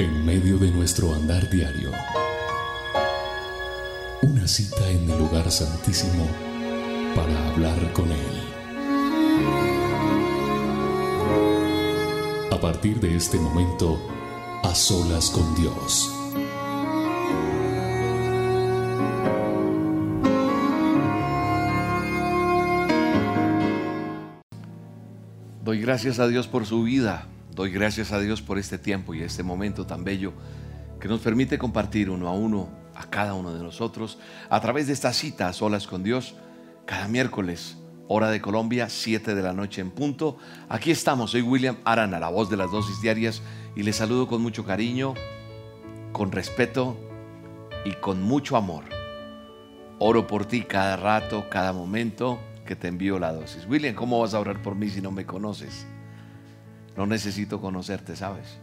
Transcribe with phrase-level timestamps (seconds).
[0.00, 1.92] En medio de nuestro andar diario,
[4.22, 6.26] una cita en el lugar santísimo
[7.14, 8.40] para hablar con Él.
[12.50, 14.00] A partir de este momento,
[14.62, 16.10] a solas con Dios.
[25.62, 27.26] Doy gracias a Dios por su vida.
[27.60, 30.32] Doy gracias a Dios por este tiempo y este momento tan bello
[30.98, 34.94] que nos permite compartir uno a uno a cada uno de nosotros a través de
[34.94, 36.36] esta cita a solas con Dios
[36.86, 37.76] cada miércoles,
[38.08, 40.38] hora de Colombia, 7 de la noche en punto.
[40.70, 43.42] Aquí estamos, soy William Arana, la voz de las dosis diarias
[43.76, 45.12] y les saludo con mucho cariño,
[46.12, 46.96] con respeto
[47.84, 48.84] y con mucho amor.
[49.98, 53.66] Oro por ti cada rato, cada momento que te envío la dosis.
[53.68, 55.86] William, ¿cómo vas a orar por mí si no me conoces?
[56.96, 58.58] No necesito conocerte, ¿sabes?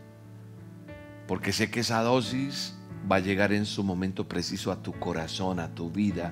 [1.28, 2.76] Porque sé que esa dosis
[3.10, 6.32] va a llegar en su momento preciso a tu corazón, a tu vida.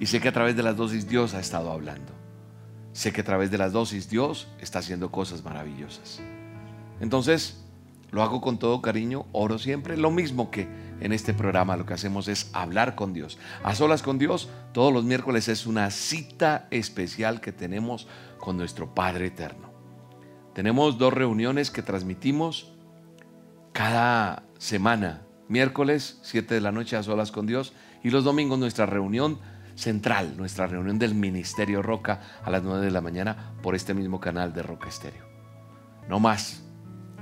[0.00, 2.12] Y sé que a través de las dosis Dios ha estado hablando.
[2.92, 6.20] Sé que a través de las dosis Dios está haciendo cosas maravillosas.
[7.00, 7.62] Entonces,
[8.10, 9.96] lo hago con todo cariño, oro siempre.
[9.96, 10.68] Lo mismo que
[11.00, 13.38] en este programa lo que hacemos es hablar con Dios.
[13.62, 18.06] A solas con Dios, todos los miércoles es una cita especial que tenemos
[18.38, 19.65] con nuestro Padre Eterno.
[20.56, 22.72] Tenemos dos reuniones que transmitimos
[23.74, 25.20] cada semana.
[25.48, 27.74] Miércoles, 7 de la noche a solas con Dios.
[28.02, 29.38] Y los domingos nuestra reunión
[29.74, 34.18] central, nuestra reunión del Ministerio Roca a las 9 de la mañana por este mismo
[34.18, 35.26] canal de Roca Estéreo.
[36.08, 36.62] No más,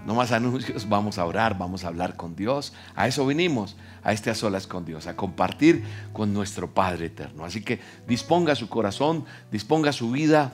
[0.06, 2.72] no más anuncios, vamos a orar, vamos a hablar con Dios.
[2.94, 5.82] A eso vinimos, a este a solas con Dios, a compartir
[6.12, 7.44] con nuestro Padre Eterno.
[7.44, 10.52] Así que disponga su corazón, disponga su vida,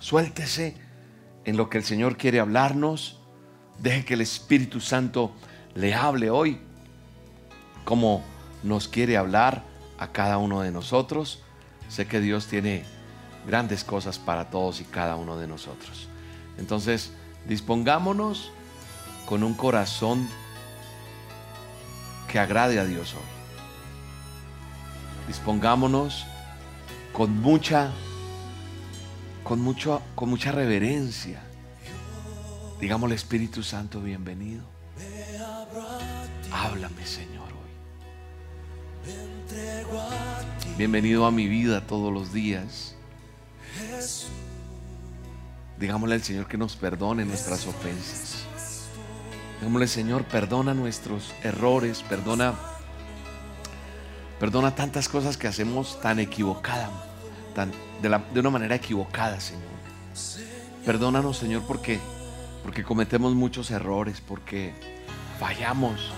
[0.00, 0.90] suéltese
[1.44, 3.18] en lo que el Señor quiere hablarnos.
[3.78, 5.32] Deje que el Espíritu Santo
[5.74, 6.60] le hable hoy
[7.84, 8.22] como
[8.62, 9.64] nos quiere hablar
[9.98, 11.42] a cada uno de nosotros.
[11.88, 12.84] Sé que Dios tiene
[13.46, 16.08] grandes cosas para todos y cada uno de nosotros.
[16.58, 17.12] Entonces,
[17.46, 18.52] dispongámonos
[19.26, 20.28] con un corazón
[22.30, 23.20] que agrade a Dios hoy.
[25.26, 26.26] Dispongámonos
[27.12, 27.90] con mucha
[29.44, 31.42] con mucho con mucha reverencia.
[32.80, 34.64] Digámosle Espíritu Santo, bienvenido.
[36.52, 37.70] Háblame, Señor, hoy.
[40.76, 42.94] Bienvenido a mi vida todos los días.
[45.78, 48.44] Digámosle al Señor que nos perdone nuestras ofensas.
[49.60, 52.54] Digámosle, Señor, perdona nuestros errores, perdona,
[54.40, 56.90] perdona tantas cosas que hacemos tan equivocadas,
[57.54, 57.70] tan,
[58.02, 59.62] de, una manera equivocada, Señor.
[60.84, 62.00] Perdónanos, Señor, porque,
[62.64, 64.74] porque cometemos muchos errores, porque
[65.38, 66.10] fallamos,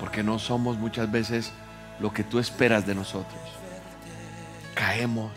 [0.00, 1.52] porque no somos muchas veces
[2.00, 3.40] lo que tú esperas de nosotros.
[4.74, 5.32] Caemos,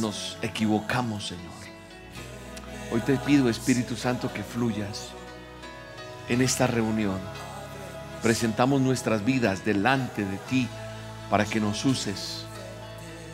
[0.00, 1.52] nos equivocamos, Señor.
[2.92, 5.08] Hoy te pido, Espíritu Santo, que fluyas
[6.28, 7.18] en esta reunión.
[8.22, 10.68] Presentamos nuestras vidas delante de ti
[11.32, 12.44] para que nos uses.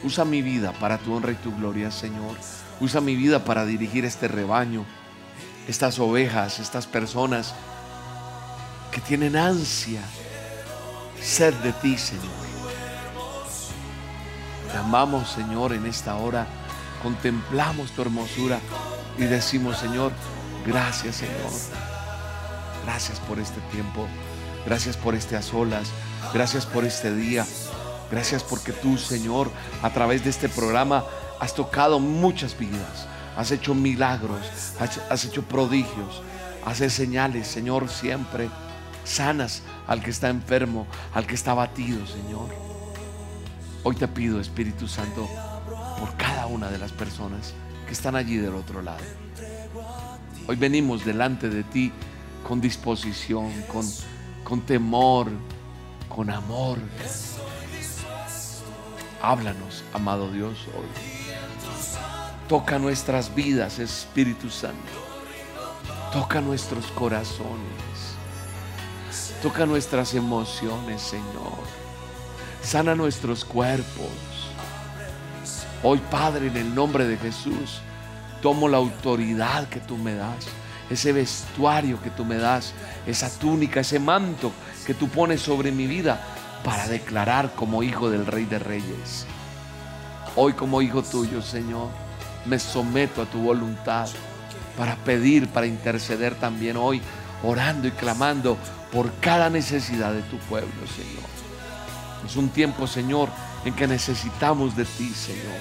[0.04, 2.36] Usa mi vida para tu honra y tu gloria, Señor.
[2.78, 4.84] Usa mi vida para dirigir este rebaño,
[5.66, 7.56] estas ovejas, estas personas
[8.92, 10.00] que tienen ansia,
[11.20, 12.22] sed de ti, Señor.
[14.70, 16.46] Te amamos, Señor, en esta hora.
[17.02, 18.60] Contemplamos tu hermosura
[19.18, 20.12] y decimos, Señor,
[20.64, 21.50] gracias, Señor.
[22.84, 24.06] Gracias por este tiempo.
[24.64, 25.88] Gracias por este a solas.
[26.32, 27.44] Gracias por este día.
[28.10, 29.50] Gracias porque tú, Señor,
[29.82, 31.04] a través de este programa
[31.40, 33.06] has tocado muchas vidas.
[33.36, 34.40] Has hecho milagros.
[35.10, 36.22] Has, hecho prodigios.
[36.64, 38.48] Haces señales, Señor, siempre
[39.04, 42.48] sanas al que está enfermo, al que está abatido, Señor.
[43.84, 45.28] Hoy te pido, Espíritu Santo,
[45.98, 47.54] por cada una de las personas
[47.86, 49.04] que están allí del otro lado.
[50.46, 51.92] Hoy venimos delante de ti
[52.46, 53.86] con disposición, con,
[54.44, 55.28] con temor,
[56.08, 56.78] con amor.
[59.20, 60.86] Háblanos, amado Dios, hoy.
[62.48, 64.78] Toca nuestras vidas, Espíritu Santo.
[66.12, 68.14] Toca nuestros corazones.
[69.42, 71.58] Toca nuestras emociones, Señor.
[72.62, 74.06] Sana nuestros cuerpos.
[75.82, 77.80] Hoy, Padre, en el nombre de Jesús,
[78.40, 80.46] tomo la autoridad que tú me das,
[80.90, 82.72] ese vestuario que tú me das,
[83.04, 84.52] esa túnica, ese manto
[84.86, 89.26] que tú pones sobre mi vida para declarar como hijo del Rey de Reyes.
[90.36, 91.88] Hoy como hijo tuyo, Señor,
[92.44, 94.08] me someto a tu voluntad.
[94.76, 97.02] para pedir, para interceder también hoy,
[97.42, 98.56] orando y clamando
[98.92, 101.28] por cada necesidad de tu pueblo, Señor.
[102.24, 103.28] Es un tiempo, Señor,
[103.64, 105.58] en que necesitamos de ti, Señor.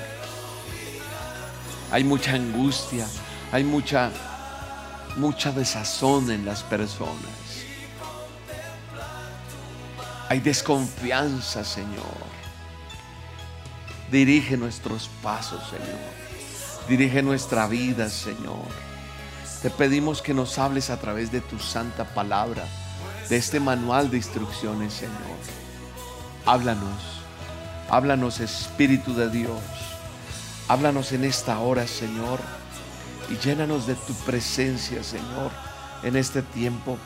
[1.92, 3.08] Hay mucha angustia,
[3.52, 4.12] hay mucha
[5.18, 7.47] mucha desazón en las personas.
[10.30, 12.38] Hay desconfianza, Señor.
[14.12, 16.00] Dirige nuestros pasos, Señor.
[16.90, 18.68] Dirige nuestra vida, Señor.
[19.62, 22.66] Te pedimos que nos hables a través de tu santa palabra,
[23.30, 25.38] de este manual de instrucciones, Señor.
[26.46, 27.24] Háblanos,
[27.90, 29.62] háblanos Espíritu de Dios.
[30.68, 32.40] Háblanos en esta hora, Señor,
[33.30, 35.52] y llénanos de tu presencia, Señor,
[36.04, 36.98] en este tiempo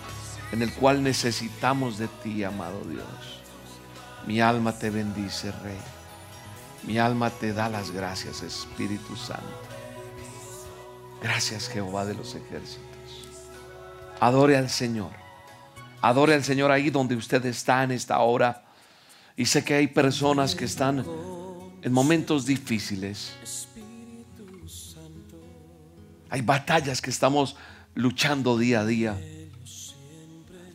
[0.52, 3.42] en el cual necesitamos de ti, amado Dios.
[4.28, 5.78] Mi alma te bendice, Rey.
[6.84, 9.46] Mi alma te da las gracias, Espíritu Santo.
[11.22, 12.82] Gracias, Jehová de los ejércitos.
[14.20, 15.12] Adore al Señor.
[16.02, 18.64] Adore al Señor ahí donde usted está en esta hora.
[19.38, 21.06] Y sé que hay personas que están
[21.82, 23.34] en momentos difíciles.
[26.30, 27.56] Hay batallas que estamos
[27.94, 29.18] luchando día a día.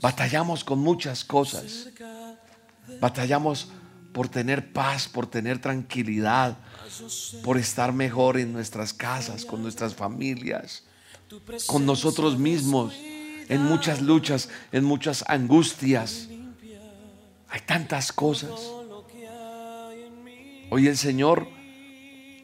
[0.01, 1.89] Batallamos con muchas cosas.
[3.01, 3.69] Batallamos
[4.13, 6.57] por tener paz, por tener tranquilidad,
[7.45, 10.85] por estar mejor en nuestras casas, con nuestras familias,
[11.67, 12.95] con nosotros mismos,
[13.49, 16.29] en muchas luchas, en muchas angustias.
[17.49, 18.53] Hay tantas cosas.
[20.71, 21.47] Hoy el Señor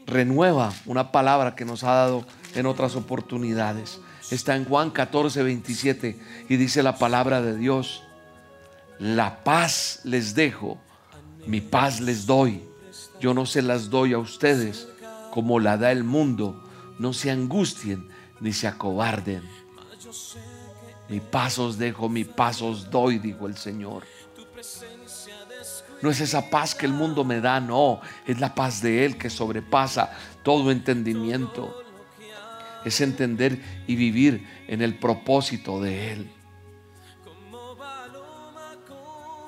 [0.07, 3.99] renueva una palabra que nos ha dado en otras oportunidades.
[4.33, 6.19] Está en Juan 14, 27
[6.49, 8.03] y dice la palabra de Dios,
[8.99, 10.79] la paz les dejo,
[11.47, 12.63] mi paz les doy.
[13.21, 14.89] Yo no se las doy a ustedes
[15.31, 16.65] como la da el mundo.
[16.99, 18.09] No se angustien
[18.41, 19.43] ni se acobarden.
[21.11, 24.05] Mi paz os dejo, mi paz os doy, dijo el Señor.
[26.01, 29.19] No es esa paz que el mundo me da, no, es la paz de Él
[29.19, 30.11] que sobrepasa
[30.43, 31.82] todo entendimiento.
[32.85, 36.31] Es entender y vivir en el propósito de Él.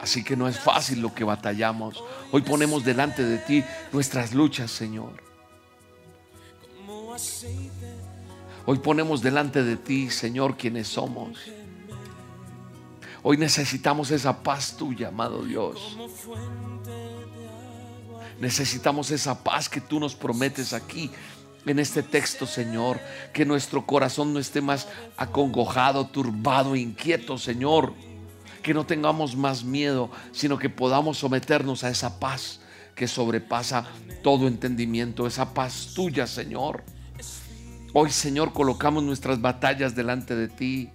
[0.01, 2.05] Así que no es fácil lo que batallamos.
[2.31, 5.23] Hoy ponemos delante de ti nuestras luchas, Señor.
[8.67, 11.39] Hoy ponemos delante de ti, Señor, quienes somos.
[13.23, 15.97] Hoy necesitamos esa paz tuya, amado Dios.
[18.41, 21.11] Necesitamos esa paz que tú nos prometes aquí
[21.67, 23.01] en este texto, Señor.
[23.33, 27.95] Que nuestro corazón no esté más acongojado, turbado, inquieto, Señor.
[28.63, 32.61] Que no tengamos más miedo, sino que podamos someternos a esa paz
[32.95, 33.87] que sobrepasa
[34.23, 36.85] todo entendimiento, esa paz tuya, Señor.
[37.93, 40.91] Hoy, Señor, colocamos nuestras batallas delante de ti.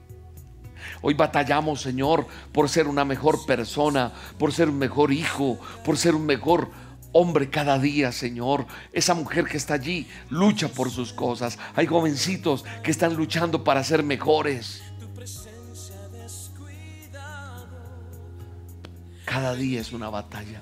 [1.01, 6.15] Hoy batallamos, Señor, por ser una mejor persona, por ser un mejor hijo, por ser
[6.15, 6.71] un mejor
[7.11, 8.65] hombre cada día, Señor.
[8.91, 11.57] Esa mujer que está allí lucha por sus cosas.
[11.75, 14.81] Hay jovencitos que están luchando para ser mejores.
[19.25, 20.61] Cada día es una batalla.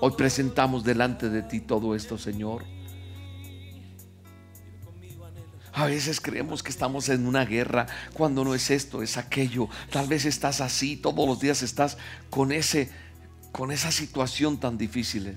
[0.00, 2.64] Hoy presentamos delante de ti todo esto, Señor.
[5.72, 9.68] A veces creemos que estamos en una guerra cuando no es esto, es aquello.
[9.92, 11.98] Tal vez estás así, todos los días estás
[12.30, 12.90] con ese
[13.52, 15.36] con esa situación tan difícil.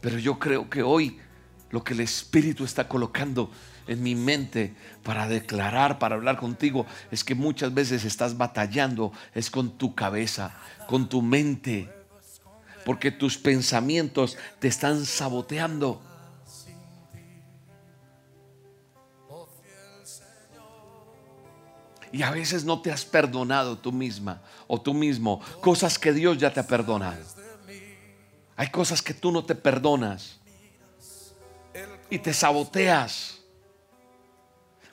[0.00, 1.18] Pero yo creo que hoy
[1.70, 3.50] lo que el Espíritu está colocando
[3.86, 9.50] en mi mente para declarar, para hablar contigo, es que muchas veces estás batallando, es
[9.50, 10.54] con tu cabeza,
[10.86, 11.88] con tu mente
[12.84, 16.00] porque tus pensamientos te están saboteando.
[22.12, 26.36] Y a veces no te has perdonado tú misma o tú mismo cosas que Dios
[26.36, 27.24] ya te ha perdonado.
[28.54, 30.38] Hay cosas que tú no te perdonas
[32.10, 33.38] y te saboteas.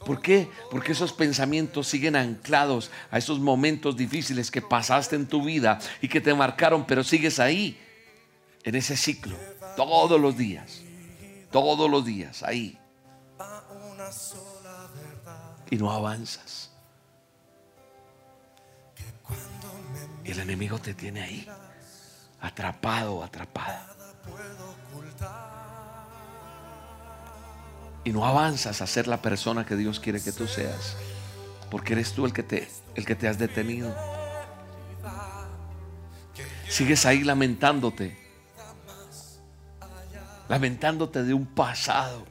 [0.06, 0.50] ¿Por qué?
[0.72, 6.08] Porque esos pensamientos siguen anclados a esos momentos difíciles que pasaste en tu vida y
[6.08, 7.78] que te marcaron, pero sigues ahí,
[8.64, 9.36] en ese ciclo,
[9.76, 10.82] todos los días,
[11.52, 12.80] todos los días, ahí.
[15.70, 16.69] Y no avanzas.
[20.30, 21.48] Y el enemigo te tiene ahí,
[22.40, 23.96] atrapado o atrapada.
[28.04, 30.96] y no avanzas a ser la persona que Dios quiere que tú seas,
[31.72, 33.92] porque eres tú el que te, el que te has detenido.
[36.68, 38.16] Sigues ahí lamentándote.
[40.48, 42.24] lamentándote de un pasado.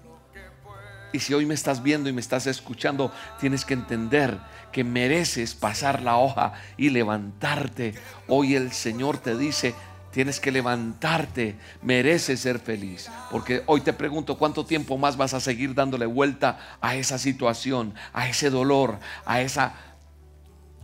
[1.12, 4.38] Y si hoy me estás viendo y me estás escuchando, tienes que entender
[4.72, 7.94] que mereces pasar la hoja y levantarte.
[8.26, 9.74] Hoy el Señor te dice,
[10.12, 13.10] tienes que levantarte, mereces ser feliz.
[13.30, 17.94] Porque hoy te pregunto, ¿cuánto tiempo más vas a seguir dándole vuelta a esa situación,
[18.12, 19.74] a ese dolor, a esa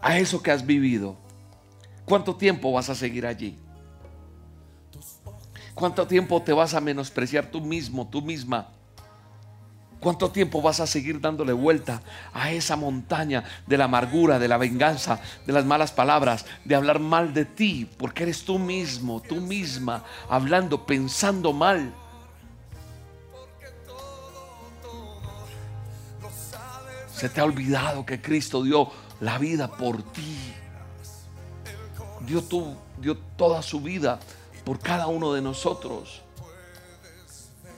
[0.00, 1.16] a eso que has vivido?
[2.04, 3.58] ¿Cuánto tiempo vas a seguir allí?
[5.74, 8.73] ¿Cuánto tiempo te vas a menospreciar tú mismo, tú misma?
[10.04, 12.02] ¿Cuánto tiempo vas a seguir dándole vuelta
[12.34, 17.00] a esa montaña de la amargura, de la venganza, de las malas palabras, de hablar
[17.00, 17.88] mal de ti?
[17.96, 21.94] Porque eres tú mismo, tú misma, hablando, pensando mal.
[27.10, 30.36] Se te ha olvidado que Cristo dio la vida por ti.
[32.26, 32.44] Dio,
[32.98, 34.20] dio toda su vida
[34.66, 36.23] por cada uno de nosotros.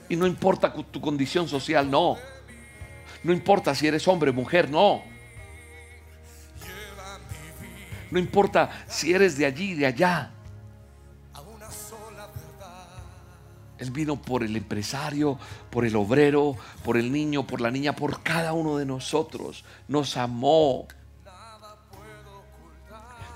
[0.08, 2.16] Y no importa tu condición social, no.
[3.22, 5.02] No importa si eres hombre, mujer, no.
[8.10, 10.30] No importa si eres de allí, de allá.
[13.78, 15.38] Él vino por el empresario,
[15.70, 19.64] por el obrero, por el niño, por la niña, por cada uno de nosotros.
[19.86, 20.86] Nos amó.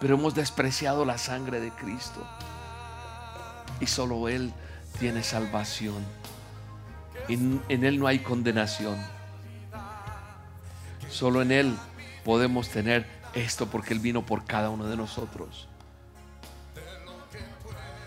[0.00, 2.26] Pero hemos despreciado la sangre de Cristo
[3.80, 4.52] y solo Él
[4.98, 6.19] tiene salvación.
[7.34, 8.98] En, Él no hay condenación.
[11.08, 11.76] Solo en Él
[12.24, 15.68] podemos tener esto porque Él vino por cada uno de nosotros.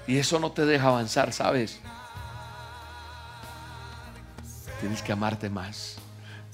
[0.07, 1.79] Y eso no te deja avanzar, ¿sabes?
[4.81, 5.95] Tienes que amarte más.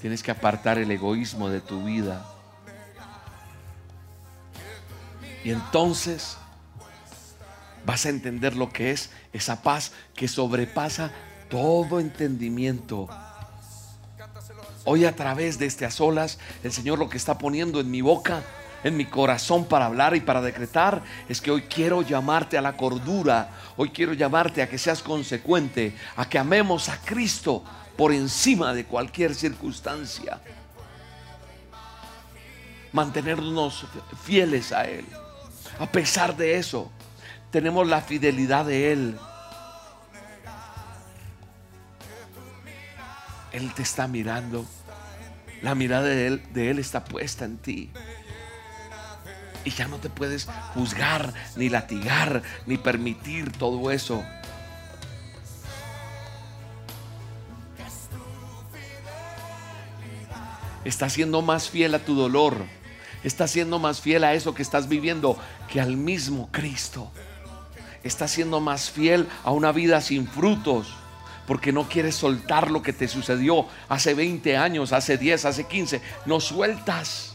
[0.00, 2.24] Tienes que apartar el egoísmo de tu vida.
[5.42, 6.36] Y entonces
[7.84, 11.10] vas a entender lo que es esa paz que sobrepasa
[11.50, 13.08] todo entendimiento.
[14.84, 18.42] Hoy a través de estas olas, el Señor lo que está poniendo en mi boca,
[18.82, 22.76] en mi corazón para hablar y para decretar, es que hoy quiero llamarte a la
[22.76, 27.62] cordura, hoy quiero llamarte a que seas consecuente, a que amemos a Cristo
[27.96, 30.40] por encima de cualquier circunstancia.
[32.92, 33.84] Mantenernos
[34.24, 35.04] fieles a Él.
[35.78, 36.90] A pesar de eso,
[37.50, 39.18] tenemos la fidelidad de Él.
[43.52, 44.64] Él te está mirando.
[45.62, 47.90] La mirada de él, de él está puesta en ti.
[49.64, 54.24] Y ya no te puedes juzgar, ni latigar, ni permitir todo eso.
[60.84, 62.64] Está siendo más fiel a tu dolor.
[63.22, 65.38] Está siendo más fiel a eso que estás viviendo
[65.70, 67.12] que al mismo Cristo
[68.02, 70.94] estás siendo más fiel a una vida sin frutos.
[71.50, 76.00] Porque no quieres soltar lo que te sucedió hace 20 años, hace 10, hace 15.
[76.24, 77.34] No sueltas.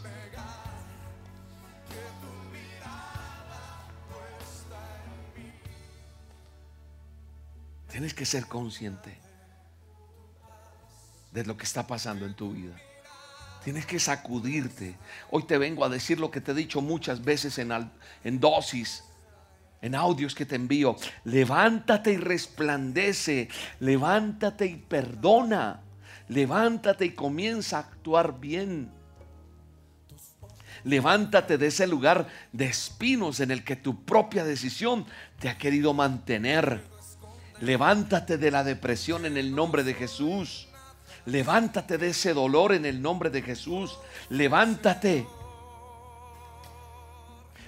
[7.91, 9.19] Tienes que ser consciente
[11.33, 12.77] de lo que está pasando en tu vida.
[13.65, 14.95] Tienes que sacudirte.
[15.29, 17.91] Hoy te vengo a decir lo que te he dicho muchas veces en,
[18.23, 19.03] en dosis
[19.85, 20.95] en audios que te envío.
[21.25, 23.49] Levántate y resplandece.
[23.79, 25.79] Levántate y perdona.
[26.27, 28.89] Levántate y comienza a actuar bien.
[30.83, 35.05] Levántate de ese lugar de espinos en el que tu propia decisión
[35.39, 36.81] te ha querido mantener.
[37.61, 40.67] Levántate de la depresión en el nombre de Jesús.
[41.27, 43.99] Levántate de ese dolor en el nombre de Jesús.
[44.29, 45.27] Levántate.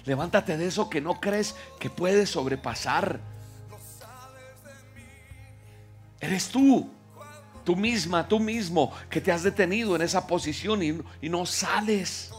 [0.07, 3.19] Levántate de eso que no crees que puedes sobrepasar.
[6.21, 6.89] Eres tú,
[7.65, 12.31] tú misma, tú mismo, que te has detenido en esa posición y, y no sales.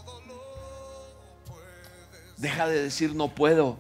[2.39, 3.79] Deja de decir no puedo.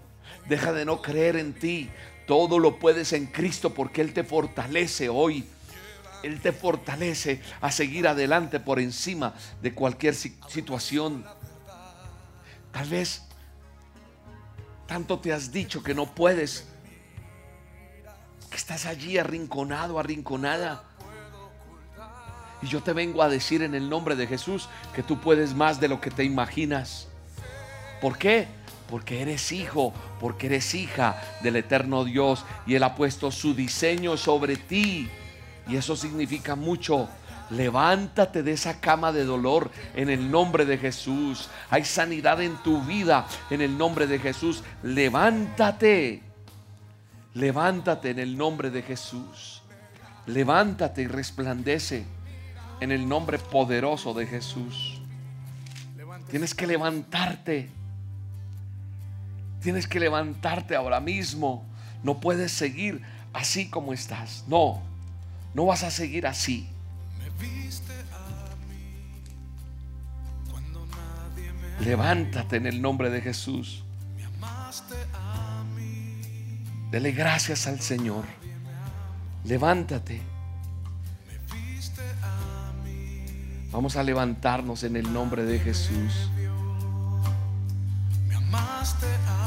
[0.50, 1.88] Deja de no creer en ti.
[2.26, 5.46] Todo lo puedes en Cristo porque Él te fortalece hoy.
[6.22, 11.24] Él te fortalece a seguir adelante por encima de cualquier situación.
[12.70, 13.27] Tal vez
[14.88, 16.66] tanto te has dicho que no puedes.
[18.50, 20.82] Que estás allí arrinconado, arrinconada.
[22.62, 25.78] Y yo te vengo a decir en el nombre de Jesús que tú puedes más
[25.78, 27.06] de lo que te imaginas.
[28.00, 28.48] ¿Por qué?
[28.88, 34.16] Porque eres hijo, porque eres hija del eterno Dios y Él ha puesto su diseño
[34.16, 35.08] sobre ti.
[35.68, 37.08] Y eso significa mucho.
[37.50, 41.48] Levántate de esa cama de dolor en el nombre de Jesús.
[41.70, 44.62] Hay sanidad en tu vida en el nombre de Jesús.
[44.82, 46.22] Levántate.
[47.34, 49.62] Levántate en el nombre de Jesús.
[50.26, 52.04] Levántate y resplandece
[52.80, 55.00] en el nombre poderoso de Jesús.
[56.30, 57.70] Tienes que levantarte.
[59.62, 61.64] Tienes que levantarte ahora mismo.
[62.02, 63.02] No puedes seguir
[63.32, 64.44] así como estás.
[64.46, 64.82] No,
[65.54, 66.68] no vas a seguir así.
[71.80, 73.84] Levántate en el nombre de Jesús.
[76.90, 78.24] Dele gracias al Señor.
[79.44, 80.20] Levántate.
[83.70, 86.30] Vamos a levantarnos en el nombre de Jesús.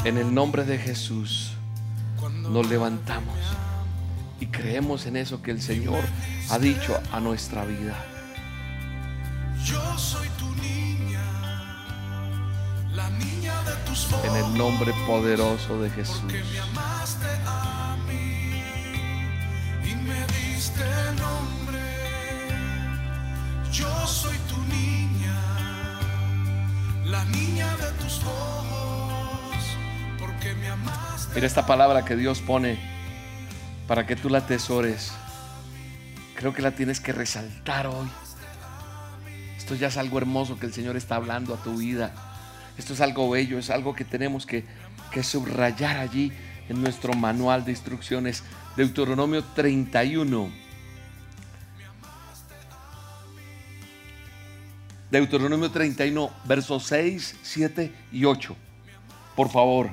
[0.05, 1.53] En el nombre de Jesús
[2.49, 3.35] nos levantamos
[4.41, 6.03] y creemos en eso que el Señor
[6.49, 7.95] ha dicho a nuestra vida.
[9.63, 11.21] Yo soy tu niña,
[12.91, 16.23] la niña de tus En el nombre poderoso de Jesús.
[19.83, 20.83] y me diste
[21.19, 21.79] nombre.
[23.71, 25.37] Yo soy tu niña,
[27.05, 29.55] la niña de tus ojos,
[30.19, 31.35] porque me amaste.
[31.35, 32.90] Mira esta palabra que Dios pone
[33.87, 35.11] para que tú la atesores.
[36.35, 38.07] Creo que la tienes que resaltar hoy.
[39.57, 42.13] Esto ya es algo hermoso que el Señor está hablando a tu vida.
[42.77, 44.65] Esto es algo bello, es algo que tenemos que,
[45.11, 46.31] que subrayar allí
[46.69, 48.43] en nuestro manual de instrucciones.
[48.75, 50.61] Deuteronomio 31
[55.11, 58.55] Deuteronomio 31, versos 6, 7 y 8.
[59.35, 59.89] Por favor,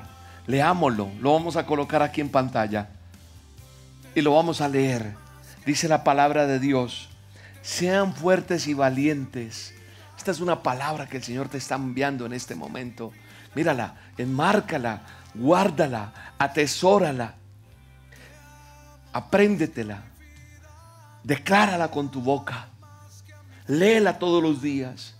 [0.47, 1.11] leámoslo.
[1.19, 2.89] Lo vamos a colocar aquí en pantalla.
[4.19, 5.15] Y lo vamos a leer.
[5.65, 7.07] Dice la palabra de Dios.
[7.61, 9.73] Sean fuertes y valientes.
[10.17, 13.13] Esta es una palabra que el Señor te está enviando en este momento.
[13.55, 15.03] Mírala, enmárcala,
[15.35, 17.35] guárdala, atesórala.
[19.13, 20.03] Apréndetela.
[21.23, 22.67] Declárala con tu boca.
[23.67, 25.15] Léela todos los días.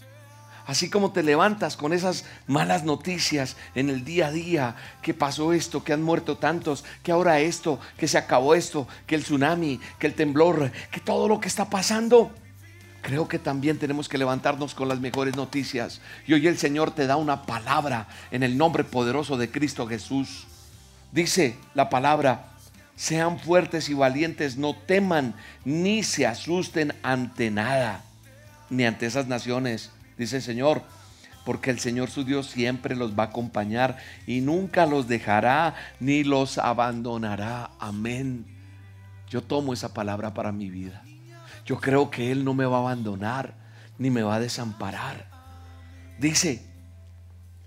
[0.70, 5.52] Así como te levantas con esas malas noticias en el día a día, que pasó
[5.52, 9.80] esto, que han muerto tantos, que ahora esto, que se acabó esto, que el tsunami,
[9.98, 12.30] que el temblor, que todo lo que está pasando.
[13.02, 16.02] Creo que también tenemos que levantarnos con las mejores noticias.
[16.28, 20.46] Y hoy el Señor te da una palabra en el nombre poderoso de Cristo Jesús.
[21.12, 22.52] Dice la palabra,
[22.96, 25.34] sean fuertes y valientes, no teman
[25.66, 28.04] ni se asusten ante nada
[28.70, 30.84] ni ante esas naciones, dice el Señor,
[31.46, 36.24] porque el Señor su Dios siempre los va a acompañar y nunca los dejará ni
[36.24, 37.72] los abandonará.
[37.80, 38.46] Amén.
[39.28, 41.02] Yo tomo esa palabra para mi vida.
[41.66, 43.56] Yo creo que Él no me va a abandonar
[43.98, 45.28] ni me va a desamparar.
[46.20, 46.64] Dice,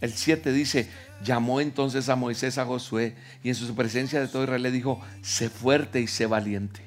[0.00, 0.88] el 7 dice,
[1.24, 5.00] llamó entonces a Moisés a Josué y en su presencia de todo Israel le dijo,
[5.22, 6.82] sé fuerte y sé valiente.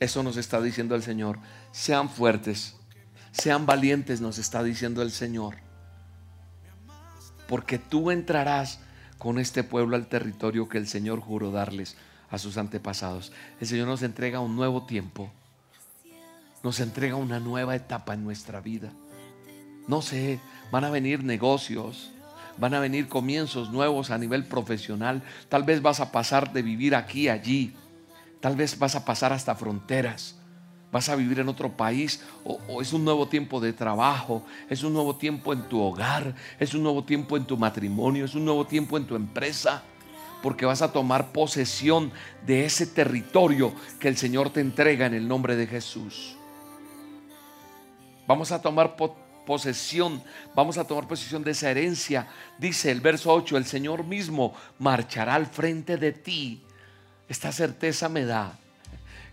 [0.00, 1.38] Eso nos está diciendo el Señor.
[1.72, 2.79] Sean fuertes
[3.32, 5.56] sean valientes, nos está diciendo el Señor.
[7.48, 8.80] Porque tú entrarás
[9.18, 11.96] con este pueblo al territorio que el Señor juró darles
[12.30, 13.32] a sus antepasados.
[13.60, 15.30] El Señor nos entrega un nuevo tiempo.
[16.62, 18.92] Nos entrega una nueva etapa en nuestra vida.
[19.88, 20.40] No sé,
[20.70, 22.10] van a venir negocios,
[22.58, 25.22] van a venir comienzos nuevos a nivel profesional.
[25.48, 27.74] Tal vez vas a pasar de vivir aquí a allí.
[28.40, 30.39] Tal vez vas a pasar hasta fronteras
[30.92, 34.92] vas a vivir en otro país o, es un nuevo tiempo de trabajo, es un
[34.92, 38.66] nuevo tiempo en tu hogar, es un nuevo tiempo en tu matrimonio, es un nuevo
[38.66, 39.82] tiempo en tu empresa,
[40.42, 42.10] porque vas a tomar posesión
[42.46, 46.36] de ese territorio que el Señor te entrega en el nombre de Jesús.
[48.26, 48.96] Vamos a tomar
[49.44, 50.22] posesión,
[50.54, 52.28] vamos a tomar posesión de esa herencia.
[52.58, 56.62] Dice el verso 8, el Señor mismo marchará al frente de ti.
[57.28, 58.56] Esta certeza me da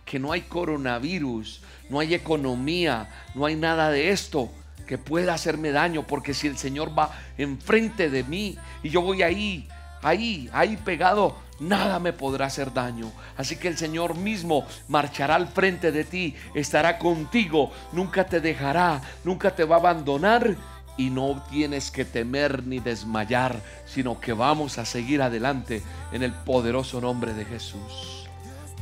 [0.08, 4.50] que no hay coronavirus, no hay economía, no hay nada de esto
[4.86, 9.22] que pueda hacerme daño, porque si el Señor va enfrente de mí y yo voy
[9.22, 9.68] ahí,
[10.00, 13.12] ahí, ahí pegado, nada me podrá hacer daño.
[13.36, 19.02] Así que el Señor mismo marchará al frente de ti, estará contigo, nunca te dejará,
[19.24, 20.56] nunca te va a abandonar
[20.96, 26.32] y no tienes que temer ni desmayar, sino que vamos a seguir adelante en el
[26.32, 28.17] poderoso nombre de Jesús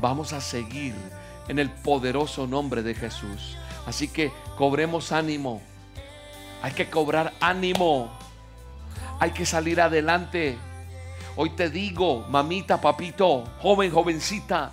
[0.01, 0.95] vamos a seguir
[1.49, 3.57] en el poderoso nombre de Jesús.
[3.87, 5.63] Así que cobremos ánimo.
[6.63, 8.11] Hay que cobrar ánimo.
[9.21, 10.59] Hay que salir adelante.
[11.37, 14.73] Hoy te digo, mamita, papito, joven, jovencita,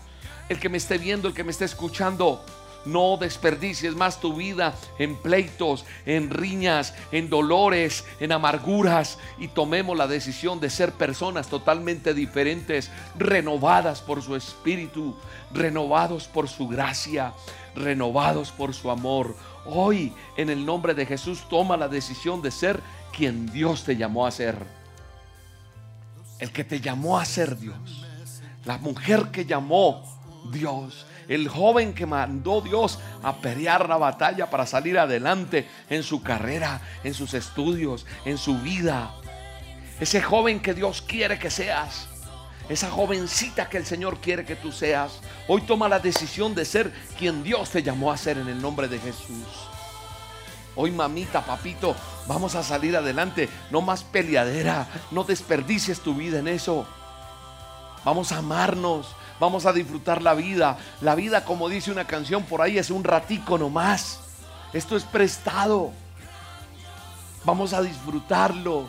[0.50, 2.44] el que me esté viendo, el que me esté escuchando,
[2.86, 9.98] No desperdicies más tu vida en pleitos, en riñas, en dolores, en amarguras y tomemos
[9.98, 15.16] la decisión de ser personas totalmente diferentes, renovadas por su espíritu,
[15.54, 17.34] renovados por su gracia,
[17.76, 19.36] renovados por su amor.
[19.66, 22.82] Hoy, en el nombre de Jesús, toma la decisión de ser
[23.16, 24.58] quien Dios te llamó a ser.
[26.40, 28.06] El que te llamó a ser Dios.
[28.66, 30.04] La mujer que llamó
[30.52, 31.06] Dios.
[31.28, 36.82] El joven que mandó Dios a pelear la batalla para salir adelante en su carrera,
[37.04, 39.14] en sus estudios, en su vida.
[40.00, 42.08] Ese joven que Dios quiere que seas.
[42.70, 45.20] Esa jovencita que el Señor quiere que tú seas.
[45.48, 48.88] Hoy toma la decisión de ser quien Dios te llamó a ser en el nombre
[48.88, 49.48] de Jesús.
[50.76, 51.96] Hoy mamita, papito,
[52.28, 53.50] vamos a salir adelante.
[53.70, 54.88] No más peleadera.
[55.12, 56.88] No desperdicies tu vida en eso.
[58.04, 59.08] Vamos a amarnos.
[59.40, 60.78] Vamos a disfrutar la vida.
[61.02, 64.20] La vida, como dice una canción por ahí, es un ratico nomás.
[64.74, 65.92] Esto es prestado.
[67.46, 68.86] Vamos a disfrutarlo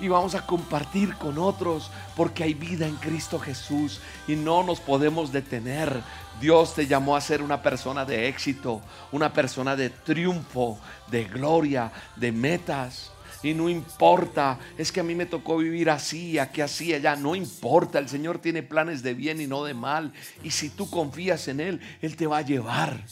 [0.00, 4.80] y vamos a compartir con otros porque hay vida en Cristo Jesús y no nos
[4.80, 6.02] podemos detener.
[6.40, 8.80] Dios te llamó a ser una persona de éxito,
[9.12, 13.13] una persona de triunfo, de gloria, de metas.
[13.44, 17.14] Y no importa, es que a mí me tocó vivir así, aquí así, allá.
[17.14, 20.14] No importa, el Señor tiene planes de bien y no de mal.
[20.42, 23.04] Y si tú confías en Él, Él te va a llevar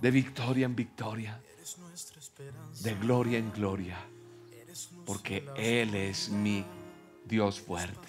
[0.00, 1.40] de victoria en victoria,
[2.82, 3.98] de gloria en gloria.
[5.04, 6.64] Porque Él es mi
[7.24, 8.08] Dios fuerte.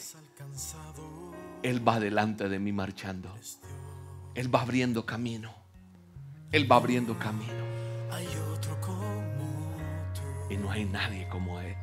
[1.63, 3.33] Él va delante de mí marchando.
[4.35, 5.51] Él va abriendo camino.
[6.51, 7.63] Él va abriendo camino.
[10.49, 11.75] Y no hay nadie como Él.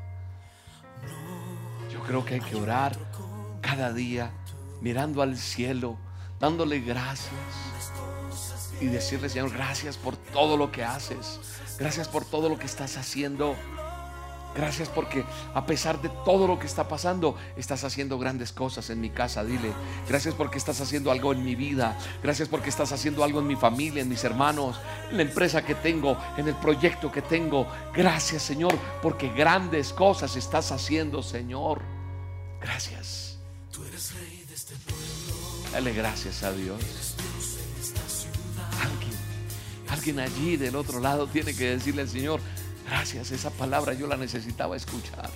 [1.92, 2.96] Yo creo que hay que orar
[3.60, 4.32] cada día,
[4.80, 5.96] mirando al cielo,
[6.38, 7.32] dándole gracias
[8.80, 11.40] y decirle, Señor, gracias por todo lo que haces.
[11.78, 13.56] Gracias por todo lo que estás haciendo.
[14.54, 19.00] Gracias porque a pesar de todo lo que está pasando, estás haciendo grandes cosas en
[19.00, 19.72] mi casa, dile.
[20.08, 21.96] Gracias porque estás haciendo algo en mi vida.
[22.22, 25.76] Gracias porque estás haciendo algo en mi familia, en mis hermanos, en la empresa que
[25.76, 27.66] tengo, en el proyecto que tengo.
[27.94, 31.82] Gracias, Señor, porque grandes cosas estás haciendo, Señor.
[32.60, 33.38] Gracias.
[35.72, 36.80] Dale gracias a Dios.
[38.82, 39.16] Alguien,
[39.88, 42.40] alguien allí del otro lado tiene que decirle al Señor,
[42.86, 45.30] Gracias, esa palabra yo la necesitaba escuchar.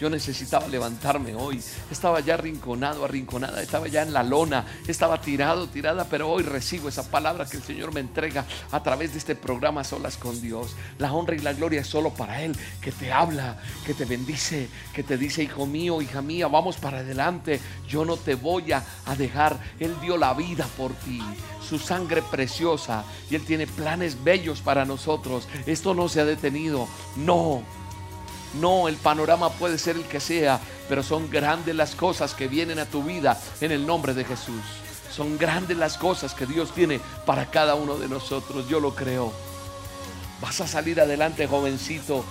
[0.00, 1.62] Yo necesitaba levantarme hoy.
[1.90, 6.88] Estaba ya arrinconado, arrinconada, estaba ya en la lona, estaba tirado, tirada, pero hoy recibo
[6.88, 10.74] esa palabra que el Señor me entrega a través de este programa Solas con Dios.
[10.98, 14.70] La honra y la gloria es solo para Él, que te habla, que te bendice,
[14.94, 17.60] que te dice, hijo mío, hija mía, vamos para adelante.
[17.86, 19.60] Yo no te voy a, a dejar.
[19.78, 21.20] Él dio la vida por ti
[21.70, 25.46] su sangre preciosa y Él tiene planes bellos para nosotros.
[25.66, 26.88] Esto no se ha detenido.
[27.16, 27.62] No,
[28.54, 32.78] no, el panorama puede ser el que sea, pero son grandes las cosas que vienen
[32.78, 34.62] a tu vida en el nombre de Jesús.
[35.14, 38.68] Son grandes las cosas que Dios tiene para cada uno de nosotros.
[38.68, 39.32] Yo lo creo.
[40.40, 42.24] Vas a salir adelante, jovencito.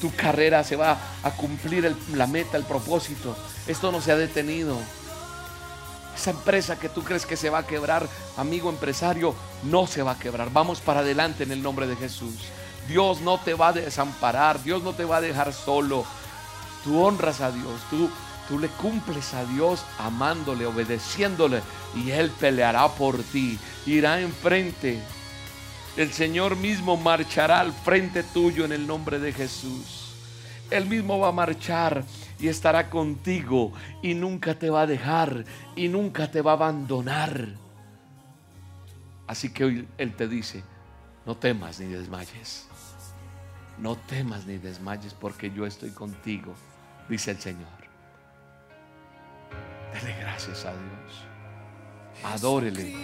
[0.00, 3.36] Tu carrera se va a cumplir la meta, el propósito.
[3.66, 4.76] Esto no se ha detenido.
[6.14, 10.12] Esa empresa que tú crees que se va a quebrar, amigo empresario, no se va
[10.12, 10.50] a quebrar.
[10.52, 12.34] Vamos para adelante en el nombre de Jesús.
[12.88, 16.04] Dios no te va a desamparar, Dios no te va a dejar solo.
[16.84, 18.08] Tú honras a Dios, tú,
[18.48, 21.62] tú le cumples a Dios amándole, obedeciéndole
[21.94, 25.00] y Él peleará por ti, irá enfrente.
[25.96, 30.14] El Señor mismo marchará al frente tuyo en el nombre de Jesús.
[30.70, 32.04] Él mismo va a marchar
[32.38, 33.72] y estará contigo
[34.02, 35.44] y nunca te va a dejar
[35.74, 37.48] y nunca te va a abandonar.
[39.26, 40.62] Así que hoy Él te dice,
[41.26, 42.66] no temas ni desmayes.
[43.78, 46.54] No temas ni desmayes porque yo estoy contigo,
[47.08, 47.76] dice el Señor.
[49.92, 51.24] Dele gracias a Dios.
[52.24, 52.94] Adórele.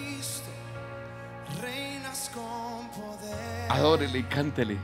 [3.68, 4.78] Adórele y cántele.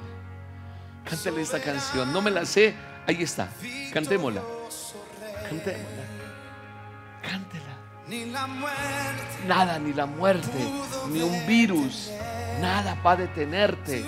[1.04, 2.12] Cántele esta canción.
[2.12, 2.74] No me la sé,
[3.08, 3.48] Ahí está.
[3.94, 4.42] Cantémosla.
[5.48, 6.04] Cantémosla.
[7.22, 7.78] Cántela.
[9.46, 10.58] Nada, ni la muerte,
[11.10, 12.10] ni un virus,
[12.60, 14.04] nada va a detenerte.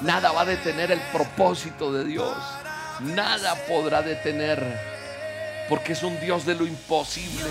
[0.00, 2.36] Nada va a detener el propósito de Dios.
[3.00, 4.62] Nada podrá detener.
[5.68, 7.50] Porque es un Dios de lo imposible.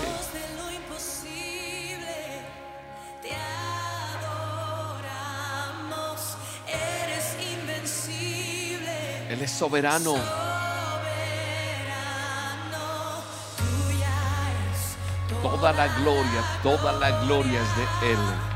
[9.28, 10.14] Él es soberano.
[15.42, 18.55] Toda la gloria, toda la gloria es de Él.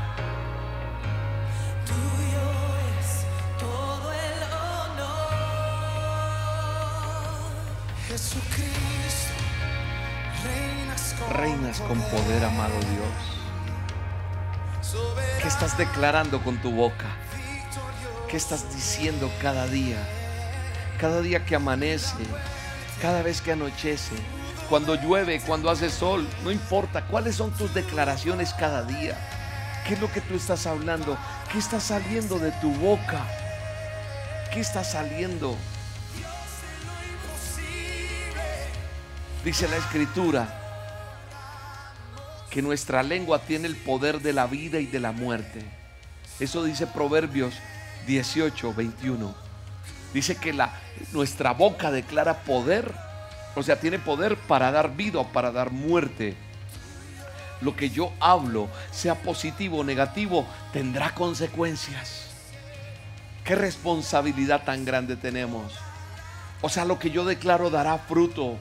[11.31, 13.41] Reinas con poder, amado Dios.
[15.41, 17.05] ¿Qué estás declarando con tu boca?
[18.29, 19.97] ¿Qué estás diciendo cada día?
[20.99, 22.15] Cada día que amanece,
[23.01, 24.15] cada vez que anochece,
[24.69, 27.05] cuando llueve, cuando hace sol, no importa.
[27.07, 29.17] ¿Cuáles son tus declaraciones cada día?
[29.87, 31.17] ¿Qué es lo que tú estás hablando?
[31.51, 33.25] ¿Qué está saliendo de tu boca?
[34.53, 35.57] ¿Qué está saliendo?
[39.43, 40.47] Dice la escritura
[42.51, 45.63] que nuestra lengua tiene el poder de la vida y de la muerte.
[46.39, 47.55] Eso dice Proverbios
[48.05, 49.33] 18, 21.
[50.13, 50.73] Dice que la,
[51.11, 52.93] nuestra boca declara poder,
[53.55, 56.35] o sea, tiene poder para dar vida o para dar muerte.
[57.61, 62.27] Lo que yo hablo, sea positivo o negativo, tendrá consecuencias.
[63.43, 65.73] Qué responsabilidad tan grande tenemos.
[66.61, 68.59] O sea, lo que yo declaro dará fruto.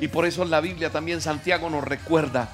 [0.00, 2.48] Y por eso en la Biblia también Santiago nos recuerda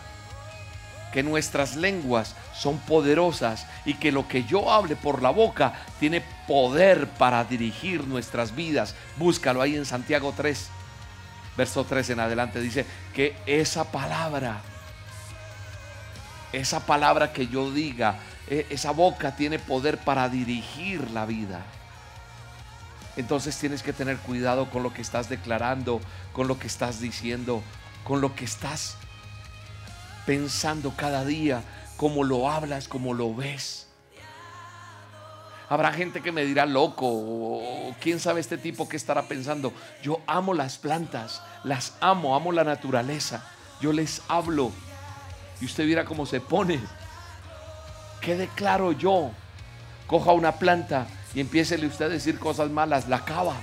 [1.12, 6.22] que nuestras lenguas son poderosas y que lo que yo hable por la boca tiene
[6.46, 8.94] poder para dirigir nuestras vidas.
[9.16, 10.68] Búscalo ahí en Santiago 3,
[11.56, 12.60] verso 3 en adelante.
[12.60, 14.60] Dice que esa palabra,
[16.52, 21.64] esa palabra que yo diga, e, esa boca tiene poder para dirigir la vida.
[23.20, 26.00] Entonces tienes que tener cuidado con lo que estás declarando,
[26.32, 27.62] con lo que estás diciendo,
[28.02, 28.96] con lo que estás
[30.24, 31.62] pensando cada día,
[31.98, 33.88] cómo lo hablas, cómo lo ves.
[35.68, 39.74] Habrá gente que me dirá loco, o quién sabe este tipo que estará pensando.
[40.02, 43.44] Yo amo las plantas, las amo, amo la naturaleza.
[43.82, 44.72] Yo les hablo.
[45.60, 46.80] Y usted viera cómo se pone.
[48.22, 49.30] ¿Qué declaro yo?
[50.06, 53.56] Coja una planta y empiece usted a decir cosas malas, la acaba.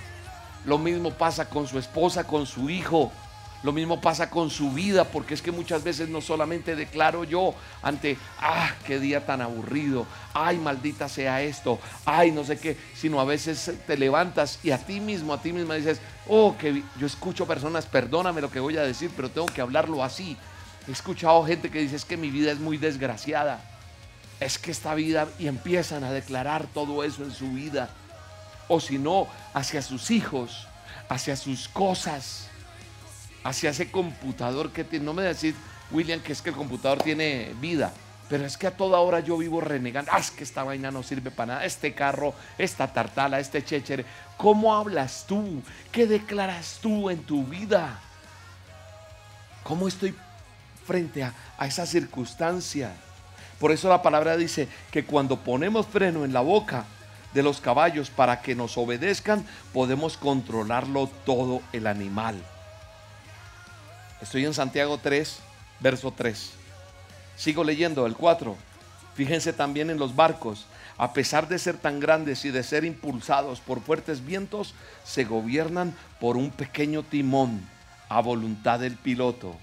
[0.66, 3.12] Lo mismo pasa con su esposa, con su hijo.
[3.64, 7.56] Lo mismo pasa con su vida, porque es que muchas veces no solamente declaro yo
[7.82, 13.20] ante, ah, qué día tan aburrido, ay, maldita sea esto, ay, no sé qué, sino
[13.20, 17.08] a veces te levantas y a ti mismo, a ti misma dices, oh, que yo
[17.08, 20.38] escucho personas, perdóname lo que voy a decir, pero tengo que hablarlo así.
[20.88, 23.60] He escuchado gente que dice, es que mi vida es muy desgraciada
[24.40, 27.90] es que esta vida y empiezan a declarar todo eso en su vida.
[28.68, 30.68] O si no, hacia sus hijos,
[31.10, 32.48] hacia sus cosas,
[33.44, 35.06] hacia ese computador que tiene.
[35.06, 35.56] No me decir,
[35.92, 37.92] William, que es que el computador tiene vida.
[38.30, 40.12] Pero es que a toda hora yo vivo renegando.
[40.14, 41.66] Ah, es que esta vaina no sirve para nada.
[41.66, 44.06] Este carro, esta tartala, este chéchere.
[44.36, 45.64] ¿Cómo hablas tú?
[45.92, 48.00] ¿Qué declaras tú en tu vida?
[49.64, 50.14] ¿Cómo estoy
[50.86, 52.92] frente a, a esa circunstancia?
[53.60, 56.86] Por eso la palabra dice que cuando ponemos freno en la boca
[57.34, 62.36] de los caballos para que nos obedezcan, podemos controlarlo todo el animal.
[64.22, 65.40] Estoy en Santiago 3,
[65.80, 66.52] verso 3.
[67.36, 68.56] Sigo leyendo el 4.
[69.16, 70.68] Fíjense también en los barcos.
[71.00, 75.96] A pesar de ser tan grandes y de ser impulsados por fuertes vientos, se gobiernan
[76.20, 77.68] por un pequeño timón
[78.10, 79.56] a voluntad del piloto.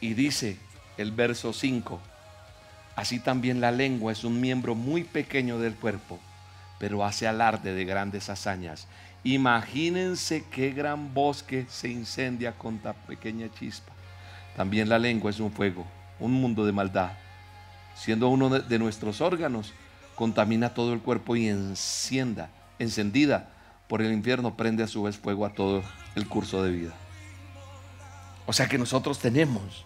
[0.00, 0.58] Y dice
[0.96, 2.00] el verso 5
[2.96, 6.18] Así también la lengua es un miembro muy pequeño del cuerpo,
[6.78, 8.88] pero hace alarde de grandes hazañas.
[9.22, 13.92] Imagínense qué gran bosque se incendia con tan pequeña chispa.
[14.56, 15.86] También la lengua es un fuego,
[16.18, 17.10] un mundo de maldad.
[17.94, 19.74] Siendo uno de nuestros órganos,
[20.14, 23.50] contamina todo el cuerpo y encienda, encendida
[23.88, 25.82] por el infierno, prende a su vez fuego a todo
[26.14, 26.94] el curso de vida.
[28.46, 29.84] O sea que nosotros tenemos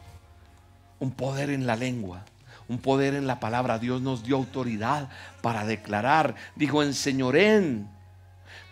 [1.00, 2.24] un poder en la lengua
[2.70, 3.80] un poder en la palabra.
[3.80, 5.08] Dios nos dio autoridad
[5.42, 6.36] para declarar.
[6.54, 7.90] Dijo, enseñoren.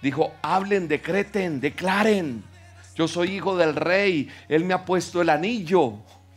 [0.00, 2.44] Dijo, hablen, decreten, declaren.
[2.94, 4.30] Yo soy hijo del rey.
[4.48, 5.94] Él me ha puesto el anillo.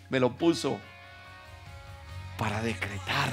[0.09, 0.79] Me lo puso
[2.35, 3.31] para decretar.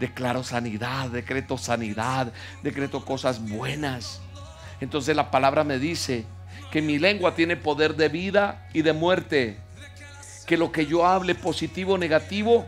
[0.00, 4.22] Declaro sanidad, decreto sanidad, decreto cosas buenas.
[4.80, 6.24] Entonces la palabra me dice
[6.72, 9.60] que mi lengua tiene poder de vida y de muerte.
[10.46, 12.64] Que lo que yo hable positivo o negativo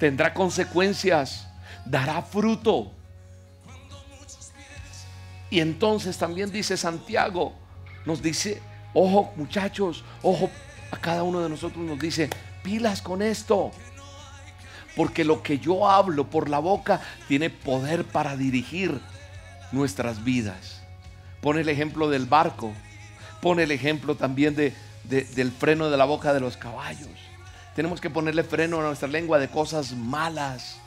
[0.00, 1.46] tendrá consecuencias,
[1.84, 2.90] dará fruto.
[5.50, 7.52] Y entonces también dice Santiago,
[8.06, 8.62] nos dice,
[8.94, 10.50] ojo muchachos, ojo
[10.90, 12.30] a cada uno de nosotros nos dice,
[12.64, 13.70] pilas con esto.
[14.96, 19.00] Porque lo que yo hablo por la boca tiene poder para dirigir
[19.70, 20.82] nuestras vidas.
[21.42, 22.72] Pone el ejemplo del barco.
[23.40, 27.29] Pone el ejemplo también de, del freno de la boca de los caballos.
[27.74, 30.78] Tenemos que ponerle freno a nuestra lengua de cosas malas.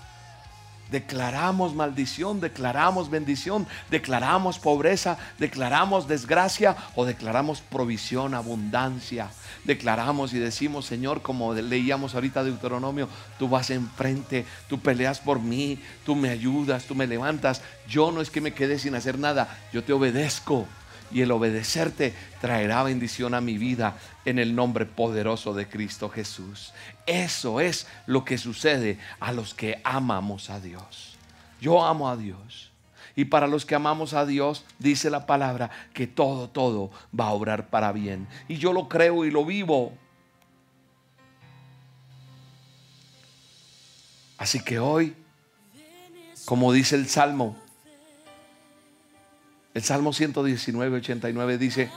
[0.91, 9.30] Declaramos maldición, declaramos bendición, declaramos pobreza, declaramos desgracia o declaramos provisión, abundancia.
[9.63, 13.08] Declaramos y decimos, Señor, como leíamos ahorita Deuteronomio,
[13.39, 17.62] tú vas enfrente, tú peleas por mí, tú me ayudas, tú me levantas.
[17.88, 20.67] Yo no es que me quede sin hacer nada, yo te obedezco
[21.13, 26.73] y el obedecerte traerá bendición a mi vida en el nombre poderoso de Cristo Jesús.
[27.06, 31.15] Eso es lo que sucede a los que amamos a Dios.
[31.62, 32.71] Yo amo a Dios.
[33.15, 37.34] Y para los que amamos a Dios, dice la palabra que todo, todo va a
[37.34, 38.28] obrar para bien.
[38.47, 39.93] Y yo lo creo y lo vivo.
[44.39, 45.15] Así que hoy,
[46.45, 47.56] como dice el Salmo,
[49.73, 51.91] el Salmo 119, 89 dice,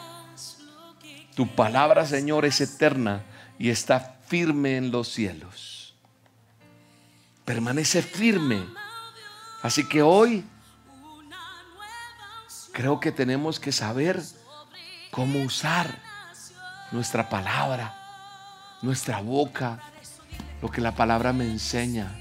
[1.34, 3.22] tu palabra, Señor, es eterna
[3.58, 5.94] y está firme en los cielos.
[7.44, 8.64] Permanece firme.
[9.62, 10.44] Así que hoy
[12.72, 14.22] creo que tenemos que saber
[15.10, 15.98] cómo usar
[16.92, 17.94] nuestra palabra,
[18.82, 19.80] nuestra boca,
[20.62, 22.16] lo que la palabra me enseña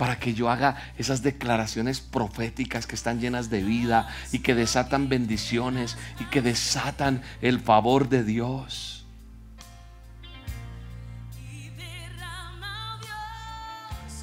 [0.00, 5.10] para que yo haga esas declaraciones proféticas que están llenas de vida y que desatan
[5.10, 9.04] bendiciones y que desatan el favor de Dios.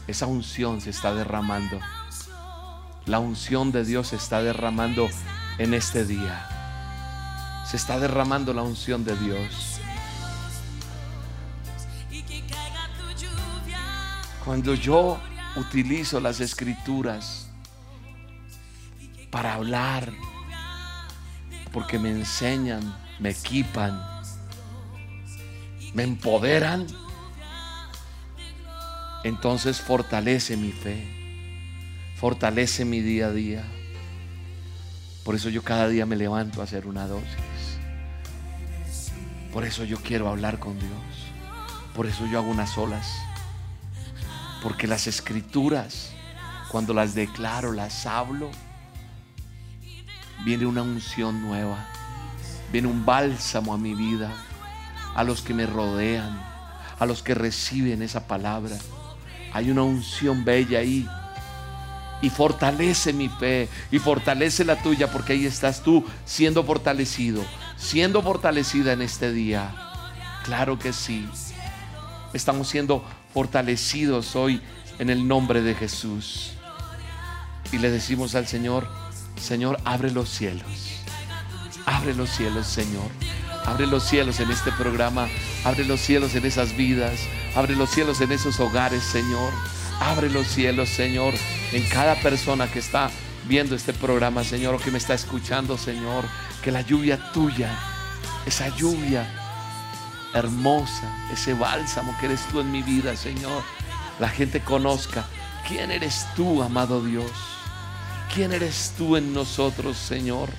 [0.08, 1.80] Esa unción se está derramando.
[3.06, 5.08] La unción de Dios se está derramando
[5.60, 7.64] en este día.
[7.70, 9.80] Se está derramando la unción de Dios.
[14.44, 15.20] Cuando yo
[15.58, 17.50] utilizo las escrituras
[19.30, 20.14] para hablar,
[21.74, 24.02] porque me enseñan, me equipan,
[25.94, 26.88] me empoderan,
[29.24, 31.06] entonces fortalece mi fe,
[32.16, 33.64] fortalece mi día a día.
[35.24, 37.28] Por eso yo cada día me levanto a hacer una dosis.
[39.52, 40.92] Por eso yo quiero hablar con Dios.
[41.94, 43.27] Por eso yo hago unas olas.
[44.62, 46.12] Porque las escrituras,
[46.70, 48.50] cuando las declaro, las hablo,
[50.44, 51.86] viene una unción nueva,
[52.72, 54.32] viene un bálsamo a mi vida,
[55.16, 56.40] a los que me rodean,
[57.00, 58.78] a los que reciben esa palabra.
[59.54, 61.08] Hay una unción bella ahí.
[62.20, 67.44] Y fortalece mi fe y fortalece la tuya porque ahí estás tú siendo fortalecido,
[67.78, 69.76] siendo fortalecida en este día.
[70.44, 71.30] Claro que sí.
[72.34, 73.06] Estamos siendo
[73.38, 74.60] fortalecidos hoy
[74.98, 76.54] en el nombre de Jesús.
[77.72, 78.90] Y le decimos al Señor,
[79.40, 80.66] Señor, abre los cielos.
[81.86, 83.12] Abre los cielos, Señor.
[83.64, 85.28] Abre los cielos en este programa.
[85.66, 87.20] Abre los cielos en esas vidas.
[87.56, 89.54] Abre los cielos en esos hogares, Señor.
[90.00, 91.36] Abre los cielos, Señor,
[91.74, 93.12] en cada persona que está
[93.48, 96.26] viendo este programa, Señor, o que me está escuchando, Señor.
[96.64, 97.70] Que la lluvia tuya,
[98.48, 99.47] esa lluvia
[100.38, 103.64] hermosa, ese bálsamo que eres tú en mi vida, Señor.
[104.20, 105.26] La gente conozca
[105.68, 107.32] quién eres tú, amado Dios.
[108.34, 110.50] ¿Quién eres tú en nosotros, Señor?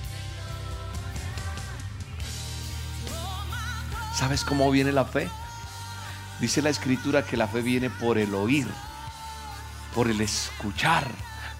[4.15, 5.29] ¿Sabes cómo viene la fe?
[6.39, 8.67] Dice la escritura que la fe viene por el oír,
[9.95, 11.07] por el escuchar.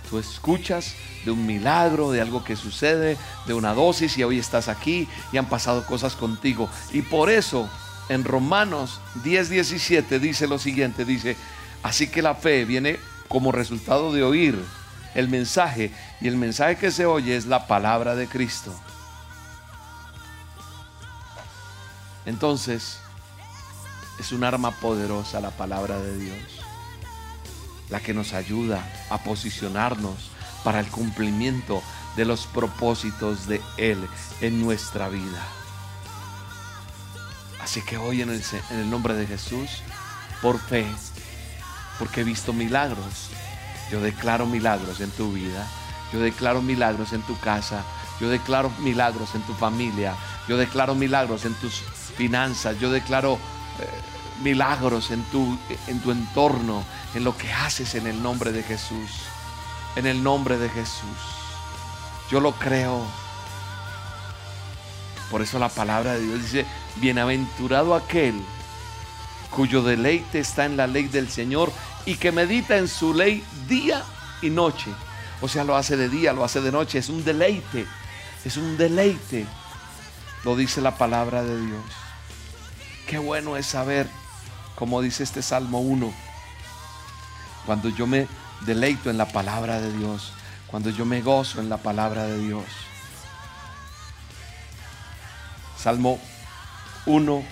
[0.10, 4.68] Tú escuchas de un milagro, de algo que sucede, de una dosis y hoy estás
[4.68, 6.70] aquí y han pasado cosas contigo.
[6.92, 7.70] Y por eso
[8.10, 11.38] en Romanos 10, 17 dice lo siguiente, dice,
[11.84, 14.60] así que la fe viene como resultado de oír
[15.16, 18.74] el mensaje y el mensaje que se oye es la palabra de Cristo.
[22.26, 23.00] Entonces,
[24.20, 26.38] es un arma poderosa la palabra de Dios,
[27.90, 30.32] la que nos ayuda a posicionarnos
[30.64, 31.82] para el cumplimiento
[32.16, 34.06] de los propósitos de Él
[34.42, 35.59] en nuestra vida.
[37.60, 39.82] Así que hoy en el, nombre de Jesús,
[40.42, 40.86] por fe,
[41.98, 43.30] porque he visto milagros,
[43.92, 45.68] yo declaro milagros en tu vida,
[46.14, 47.84] yo declaro milagros en tu casa,
[48.20, 50.16] yo declaro milagros en tu familia,
[50.48, 51.82] yo declaro milagros en tus
[52.18, 53.34] finanzas, yo declaro
[53.80, 53.88] eh,
[54.42, 55.58] milagros en tu,
[55.88, 56.84] en tu entorno,
[57.14, 59.10] en lo que haces en el nombre de Jesús,
[59.96, 61.18] en el nombre de Jesús.
[62.32, 63.04] Yo lo creo.
[65.32, 66.66] Por eso la palabra de Dios dice,
[67.00, 68.42] bienaventurado aquel
[69.50, 71.72] cuyo deleite está en la ley del Señor
[72.06, 74.04] y que medita en su ley día
[74.42, 74.92] y noche.
[75.42, 77.00] O sea, lo hace de día, lo hace de noche.
[77.00, 77.86] Es un deleite,
[78.46, 79.46] es un deleite.
[80.44, 81.84] Lo dice la palabra de Dios.
[83.08, 84.08] Qué bueno es saber,
[84.76, 86.14] como dice este Salmo 1,
[87.66, 88.28] cuando yo me
[88.62, 90.32] deleito en la palabra de Dios,
[90.68, 92.66] cuando yo me gozo en la palabra de Dios.
[95.78, 96.20] Salmo
[97.06, 97.44] 1,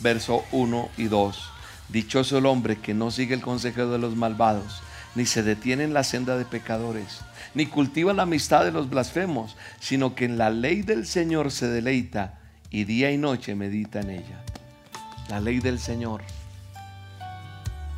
[0.00, 1.50] verso 1 y 2.
[1.88, 4.82] Dichoso el hombre que no sigue el consejo de los malvados,
[5.14, 7.20] ni se detiene en la senda de pecadores,
[7.54, 11.68] ni cultiva la amistad de los blasfemos, sino que en la ley del Señor se
[11.68, 12.38] deleita
[12.70, 14.42] y día y noche medita en ella.
[15.28, 16.22] La ley del Señor.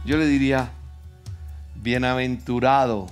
[0.05, 0.71] Yo le diría,
[1.75, 3.07] bienaventurado,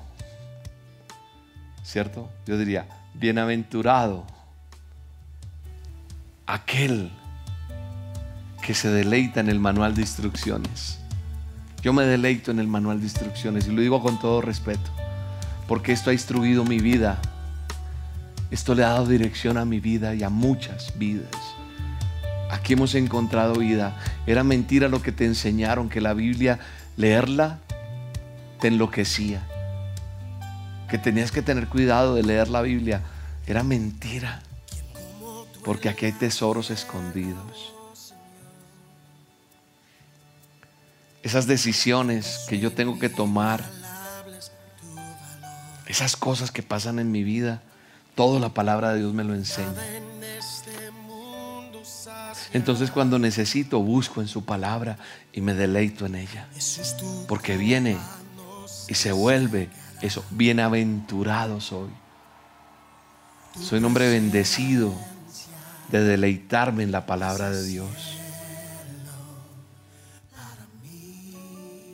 [1.82, 2.30] ¿cierto?
[2.46, 4.26] Yo diría, bienaventurado
[6.46, 7.10] aquel
[8.64, 10.98] que se deleita en el manual de instrucciones.
[11.82, 14.90] Yo me deleito en el manual de instrucciones y lo digo con todo respeto,
[15.68, 17.20] porque esto ha instruido mi vida.
[18.50, 21.28] Esto le ha dado dirección a mi vida y a muchas vidas.
[22.50, 24.00] Aquí hemos encontrado vida.
[24.26, 26.58] Era mentira lo que te enseñaron, que la Biblia,
[26.96, 27.58] leerla,
[28.60, 29.42] te enloquecía.
[30.88, 33.02] Que tenías que tener cuidado de leer la Biblia.
[33.46, 34.40] Era mentira.
[35.64, 37.73] Porque aquí hay tesoros escondidos.
[41.24, 43.64] Esas decisiones que yo tengo que tomar,
[45.86, 47.62] esas cosas que pasan en mi vida,
[48.14, 49.72] toda la palabra de Dios me lo enseña.
[52.52, 54.98] Entonces cuando necesito, busco en su palabra
[55.32, 56.46] y me deleito en ella.
[57.26, 57.96] Porque viene
[58.86, 59.70] y se vuelve
[60.02, 60.22] eso.
[60.30, 61.88] Bienaventurado soy.
[63.58, 64.92] Soy un hombre bendecido
[65.90, 68.18] de deleitarme en la palabra de Dios.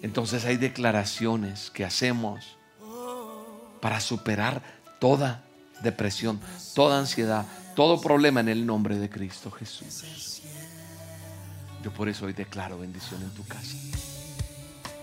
[0.03, 2.57] Entonces hay declaraciones que hacemos
[3.81, 4.63] para superar
[4.99, 5.45] toda
[5.83, 6.41] depresión,
[6.75, 10.43] toda ansiedad, todo problema en el nombre de Cristo Jesús.
[11.83, 13.77] Yo por eso hoy declaro bendición en tu casa.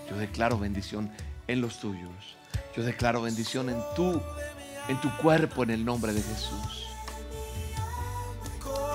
[0.08, 1.10] Yo declaro bendición
[1.48, 2.36] en los tuyos.
[2.76, 4.20] Yo declaro bendición en tu
[4.88, 6.86] en tu cuerpo en el nombre de Jesús.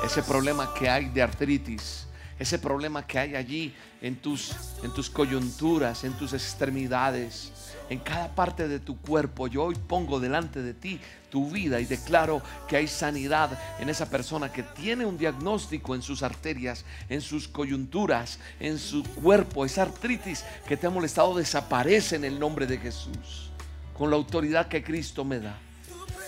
[0.03, 2.07] Ese problema que hay de artritis,
[2.39, 4.51] ese problema que hay allí en tus,
[4.83, 7.53] en tus coyunturas, en tus extremidades,
[7.89, 9.47] en cada parte de tu cuerpo.
[9.47, 10.99] Yo hoy pongo delante de ti
[11.29, 16.01] tu vida y declaro que hay sanidad en esa persona que tiene un diagnóstico en
[16.01, 19.63] sus arterias, en sus coyunturas, en su cuerpo.
[19.65, 23.51] Esa artritis que te ha molestado desaparece en el nombre de Jesús,
[23.97, 25.57] con la autoridad que Cristo me da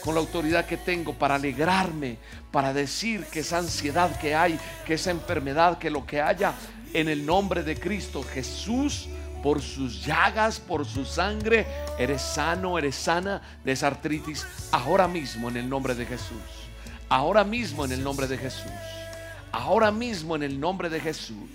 [0.04, 2.20] con la autoridad que tengo para alegrarme,
[2.52, 6.54] para decir que esa ansiedad que hay, que esa enfermedad, que lo que haya
[6.96, 9.10] en el nombre de Cristo Jesús,
[9.44, 11.68] por sus llagas, por su sangre,
[12.00, 16.42] eres sano, eres sana de esa artritis ahora mismo en el nombre de Jesús.
[17.10, 18.72] Ahora mismo en el nombre de Jesús.
[19.52, 21.50] Ahora mismo en el nombre de Jesús.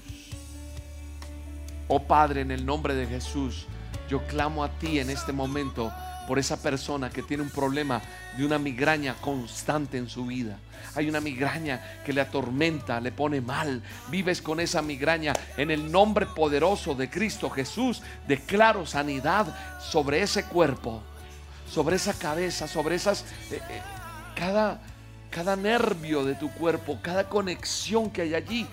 [1.89, 3.67] Oh Padre, en el nombre de Jesús,
[4.09, 5.91] yo clamo a ti en este momento
[6.31, 8.01] por esa persona que tiene un problema
[8.37, 10.61] de una migraña constante en su vida.
[10.95, 13.83] Hay una migraña que le atormenta, le pone mal.
[14.13, 15.33] Vives con esa migraña.
[15.57, 21.03] En el nombre poderoso de Cristo Jesús, declaro sanidad sobre ese cuerpo,
[21.69, 23.23] sobre esa cabeza, sobre esas...
[23.51, 23.83] Eh, eh,
[24.37, 24.81] cada,
[25.31, 28.69] cada nervio de tu cuerpo, cada conexión que hay allí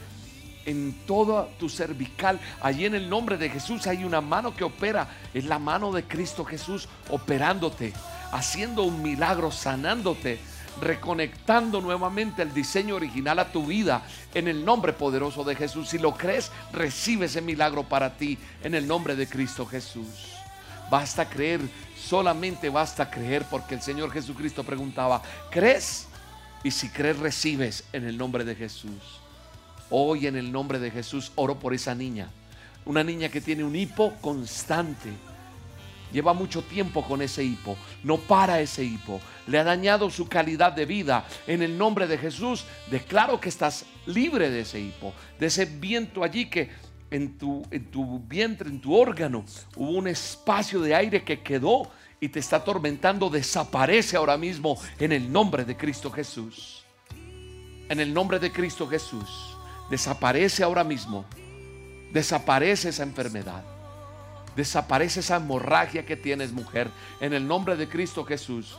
[0.67, 2.39] en toda tu cervical.
[2.61, 5.07] Allí en el nombre de Jesús hay una mano que opera.
[5.33, 7.93] Es la mano de Cristo Jesús operándote,
[8.31, 10.39] haciendo un milagro, sanándote,
[10.81, 14.03] reconectando nuevamente el diseño original a tu vida
[14.33, 15.89] en el nombre poderoso de Jesús.
[15.89, 20.33] Si lo crees, recibe ese milagro para ti en el nombre de Cristo Jesús.
[20.91, 21.61] Basta creer,
[21.97, 26.07] solamente basta creer porque el Señor Jesucristo preguntaba, ¿crees?
[26.63, 29.16] Y si crees, recibes en el nombre de Jesús.
[29.89, 32.29] Hoy en el nombre de Jesús oro por esa niña.
[32.85, 35.09] Una niña que tiene un hipo constante.
[36.11, 37.77] Lleva mucho tiempo con ese hipo.
[38.03, 39.19] No para ese hipo.
[39.47, 41.25] Le ha dañado su calidad de vida.
[41.47, 45.13] En el nombre de Jesús declaro que estás libre de ese hipo.
[45.39, 46.69] De ese viento allí que
[47.09, 51.89] en tu, en tu vientre, en tu órgano, hubo un espacio de aire que quedó
[52.19, 53.29] y te está atormentando.
[53.29, 56.83] Desaparece ahora mismo en el nombre de Cristo Jesús.
[57.89, 59.56] En el nombre de Cristo Jesús.
[59.89, 61.25] Desaparece ahora mismo.
[62.11, 63.63] Desaparece esa enfermedad.
[64.55, 66.89] Desaparece esa hemorragia que tienes, mujer.
[67.19, 68.77] En el nombre de Cristo Jesús.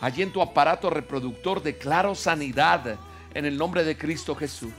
[0.00, 2.96] Allí en tu aparato reproductor declaro sanidad.
[3.34, 4.72] En el nombre de Cristo Jesús.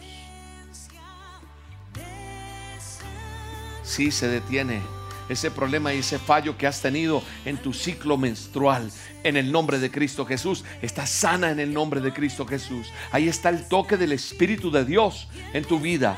[3.84, 4.96] Sí se detiene
[5.30, 8.91] ese problema y ese fallo que has tenido en tu ciclo menstrual.
[9.23, 10.63] En el nombre de Cristo Jesús.
[10.82, 12.91] Estás sana en el nombre de Cristo Jesús.
[13.11, 16.17] Ahí está el toque del Espíritu de Dios en tu vida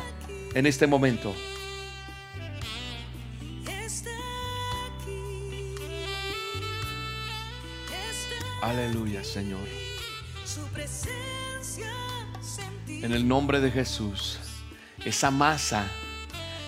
[0.53, 1.33] en este momento.
[8.61, 9.65] Aleluya, Señor.
[12.89, 14.37] En el nombre de Jesús,
[15.05, 15.89] esa masa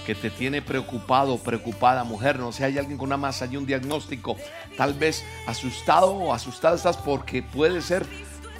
[0.05, 3.65] que te tiene preocupado, preocupada, mujer, no sé, hay alguien con una masa y un
[3.65, 4.35] diagnóstico,
[4.77, 8.05] tal vez asustado o asustada estás porque puede ser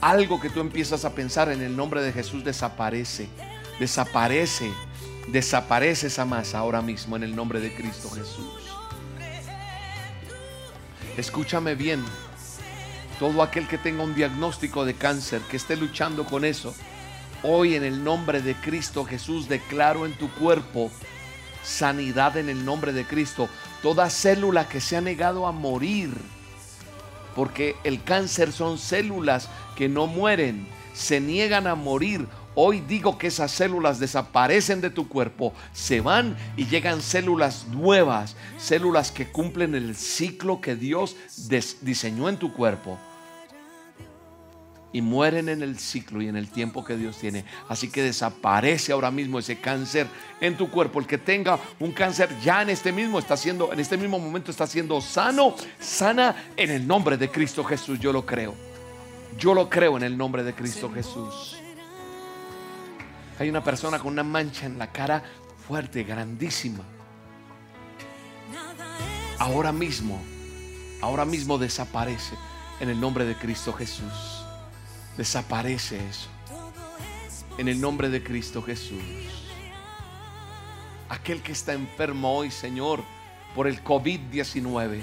[0.02, 2.44] algo que tú empiezas a pensar en el nombre de Jesús.
[2.44, 3.30] Desaparece,
[3.80, 4.72] desaparece,
[5.28, 8.48] desaparece esa masa ahora mismo en el nombre de Cristo Jesús.
[11.18, 12.04] Escúchame bien,
[13.20, 16.74] todo aquel que tenga un diagnóstico de cáncer, que esté luchando con eso,
[17.44, 20.90] hoy en el nombre de Cristo Jesús declaro en tu cuerpo
[21.64, 23.50] sanidad en el nombre de Cristo.
[23.82, 26.12] Toda célula que se ha negado a morir,
[27.36, 32.28] porque el cáncer son células que no mueren, se niegan a morir.
[32.54, 38.36] Hoy digo que esas células desaparecen de tu cuerpo, se van y llegan células nuevas,
[38.58, 41.16] células que cumplen el ciclo que Dios
[41.82, 43.00] diseñó en tu cuerpo
[44.94, 47.46] y mueren en el ciclo y en el tiempo que Dios tiene.
[47.70, 50.08] Así que desaparece ahora mismo ese cáncer
[50.40, 51.00] en tu cuerpo.
[51.00, 54.52] El que tenga un cáncer ya en este mismo está siendo en este mismo momento
[54.52, 58.00] está siendo sano, sana en el nombre de Cristo Jesús.
[58.00, 58.54] Yo lo creo.
[59.38, 61.58] Yo lo creo en el nombre de Cristo Jesús.
[63.40, 65.24] Hay una persona con una mancha en la cara
[65.68, 66.84] fuerte, grandísima.
[69.40, 70.22] Ahora mismo,
[71.02, 72.36] ahora mismo desaparece
[72.80, 74.41] en el nombre de Cristo Jesús.
[75.18, 76.30] Desaparece eso.
[77.58, 79.02] En el nombre de Cristo Jesús.
[81.10, 83.04] Aquel que está enfermo hoy, Señor,
[83.54, 85.02] por el COVID-19,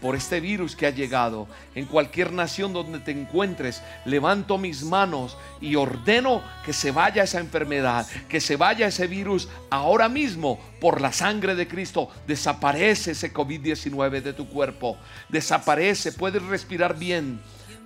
[0.00, 5.36] por este virus que ha llegado, en cualquier nación donde te encuentres, levanto mis manos
[5.60, 11.02] y ordeno que se vaya esa enfermedad, que se vaya ese virus ahora mismo por
[11.02, 12.08] la sangre de Cristo.
[12.26, 14.96] Desaparece ese COVID-19 de tu cuerpo.
[15.28, 17.40] Desaparece, puedes respirar bien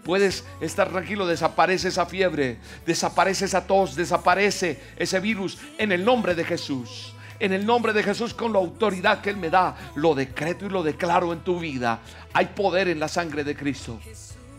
[0.04, 6.34] Puedes estar tranquilo, desaparece esa fiebre, desaparece esa tos, desaparece ese virus en el nombre
[6.34, 7.14] de Jesús.
[7.38, 10.68] En el nombre de Jesús, con la autoridad que Él me da, lo decreto y
[10.68, 12.00] lo declaro en tu vida.
[12.32, 13.98] Hay poder en la sangre de Cristo.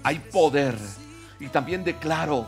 [0.03, 0.75] Hay poder.
[1.39, 2.47] Y también declaro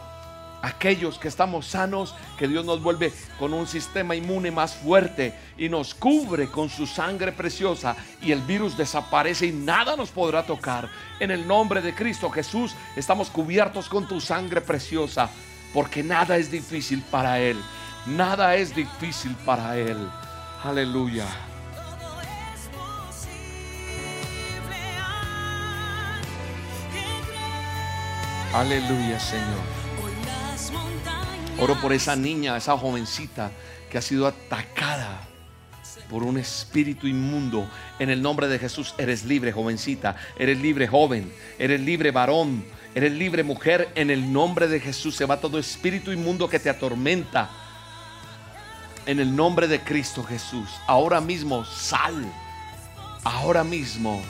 [0.65, 5.69] aquellos que estamos sanos, que Dios nos vuelve con un sistema inmune más fuerte y
[5.69, 10.89] nos cubre con su sangre preciosa y el virus desaparece y nada nos podrá tocar.
[11.19, 15.29] En el nombre de Cristo Jesús estamos cubiertos con tu sangre preciosa,
[15.73, 17.57] porque nada es difícil para Él.
[18.07, 19.97] Nada es difícil para Él.
[20.63, 21.25] Aleluya.
[28.53, 29.84] Aleluya, Señor.
[31.57, 33.49] Oro por esa niña, esa jovencita
[33.89, 35.21] que ha sido atacada
[36.09, 37.69] por un espíritu inmundo.
[37.97, 40.17] En el nombre de Jesús eres libre, jovencita.
[40.37, 41.31] Eres libre, joven.
[41.57, 42.65] Eres libre, varón.
[42.93, 43.89] Eres libre, mujer.
[43.95, 47.49] En el nombre de Jesús se va todo espíritu inmundo que te atormenta.
[49.05, 50.69] En el nombre de Cristo Jesús.
[50.87, 52.25] Ahora mismo sal.
[53.23, 54.21] Ahora mismo.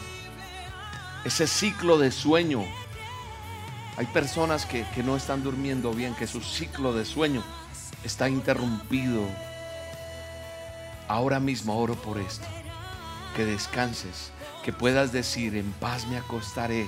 [1.24, 2.64] Ese ciclo de sueño
[3.98, 7.44] hay personas que, no están durmiendo bien, que su ciclo de sueño
[8.04, 9.24] está interrumpido.
[11.08, 12.46] Ahora mismo oro por esto.
[13.36, 14.32] Que descanses,
[14.64, 16.88] que puedas decir, en paz me acostaré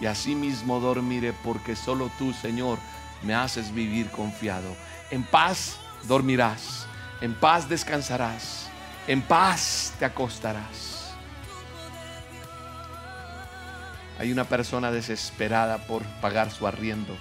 [0.00, 2.78] y así mismo dormiré, porque solo tú, Señor,
[3.22, 4.76] me haces vivir confiado.
[5.10, 6.86] En paz dormirás,
[7.20, 8.68] en paz descansarás,
[9.08, 10.95] en paz te acostarás.
[14.18, 17.14] Hay una persona desesperada por pagar su arriendo.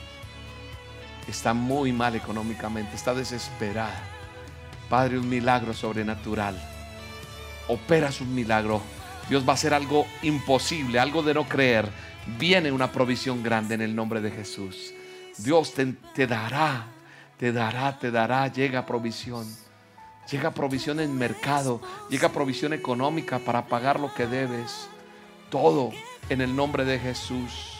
[1.27, 4.01] Está muy mal económicamente, está desesperada.
[4.89, 6.55] Padre, un milagro sobrenatural.
[7.67, 8.81] Opera su milagro.
[9.29, 11.89] Dios va a hacer algo imposible, algo de no creer.
[12.37, 14.93] Viene una provisión grande en el nombre de Jesús.
[15.37, 16.87] Dios te, te dará,
[17.37, 18.47] te dará, te dará.
[18.47, 19.45] Llega provisión.
[20.31, 21.81] Llega provisión en mercado.
[22.09, 24.87] Llega provisión económica para pagar lo que debes.
[25.49, 25.91] Todo
[26.29, 27.75] en el nombre de Jesús.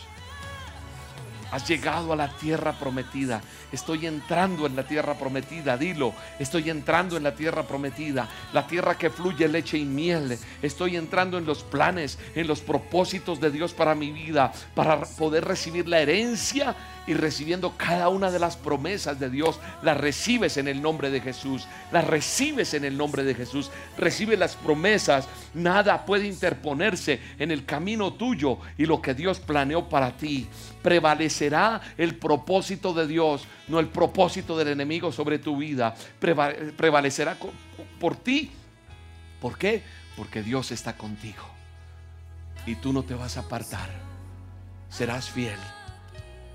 [1.52, 3.42] Has llegado a la tierra prometida.
[3.72, 5.78] Estoy entrando en la tierra prometida.
[5.78, 8.28] Dilo, estoy entrando en la tierra prometida.
[8.52, 10.38] La tierra que fluye leche y miel.
[10.62, 14.52] Estoy entrando en los planes, en los propósitos de Dios para mi vida.
[14.74, 16.76] Para poder recibir la herencia
[17.08, 21.22] y recibiendo cada una de las promesas de Dios, las recibes en el nombre de
[21.22, 27.52] Jesús, las recibes en el nombre de Jesús, recibe las promesas, nada puede interponerse en
[27.52, 30.48] el camino tuyo y lo que Dios planeó para ti.
[30.82, 35.96] Prevalecerá el propósito de Dios, no el propósito del enemigo sobre tu vida.
[36.20, 37.38] Prevalecerá
[38.00, 38.52] por ti.
[39.42, 39.84] ¿Por qué?
[40.16, 41.44] Porque Dios está contigo
[42.66, 44.06] y tú no te vas a apartar
[44.96, 45.60] serás fiel.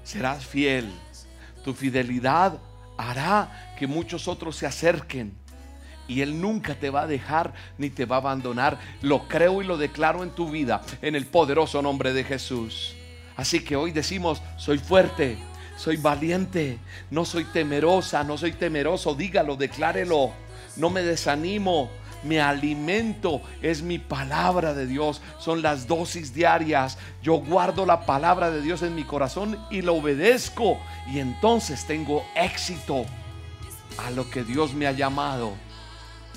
[0.04, 0.90] Serás fiel.
[1.64, 2.58] Tu fidelidad
[2.96, 5.34] hará que muchos otros se acerquen.
[6.08, 8.78] Y Él nunca te va a dejar ni te va a abandonar.
[9.00, 12.94] Lo creo y lo declaro en tu vida, en el poderoso nombre de Jesús.
[13.36, 15.38] Así que hoy decimos, soy fuerte,
[15.76, 16.78] soy valiente,
[17.10, 19.14] no soy temerosa, no soy temeroso.
[19.14, 20.32] Dígalo, declárelo.
[20.76, 21.90] No me desanimo,
[22.22, 26.98] mi alimento es mi palabra de Dios, son las dosis diarias.
[27.22, 30.78] Yo guardo la palabra de Dios en mi corazón y lo obedezco
[31.10, 33.06] y entonces tengo éxito
[33.98, 35.52] a lo que Dios me ha llamado.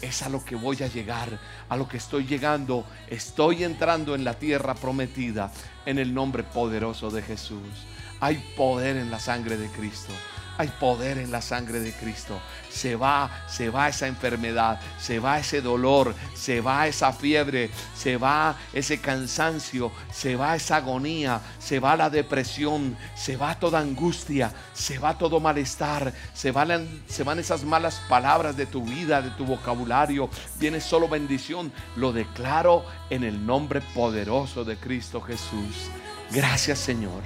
[0.01, 2.85] Es a lo que voy a llegar, a lo que estoy llegando.
[3.07, 5.51] Estoy entrando en la tierra prometida
[5.85, 7.85] en el nombre poderoso de Jesús.
[8.19, 10.13] Hay poder en la sangre de Cristo.
[10.57, 12.39] Hay poder en la sangre de Cristo.
[12.73, 18.17] Se va, se va esa enfermedad, se va ese dolor, se va esa fiebre, se
[18.17, 24.51] va ese cansancio, se va esa agonía, se va la depresión, se va toda angustia,
[24.73, 29.29] se va todo malestar, se van, se van esas malas palabras de tu vida, de
[29.31, 30.29] tu vocabulario.
[30.59, 31.71] Viene solo bendición.
[31.95, 35.89] Lo declaro en el nombre poderoso de Cristo Jesús.
[36.31, 37.21] Gracias Señor.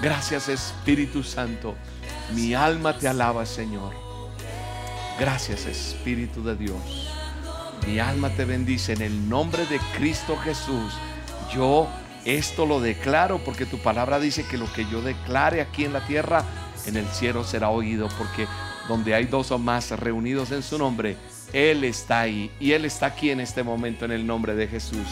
[0.00, 1.74] Gracias Espíritu Santo.
[2.34, 4.01] Mi alma te alaba, Señor.
[5.18, 7.12] Gracias, Espíritu de Dios.
[7.86, 10.94] Mi alma te bendice en el nombre de Cristo Jesús.
[11.52, 11.88] Yo
[12.24, 16.06] esto lo declaro porque tu palabra dice que lo que yo declare aquí en la
[16.06, 16.44] tierra,
[16.86, 18.46] en el cielo será oído, porque
[18.88, 21.16] donde hay dos o más reunidos en su nombre,
[21.52, 22.50] Él está ahí.
[22.58, 25.06] Y Él está aquí en este momento en el nombre de Jesús.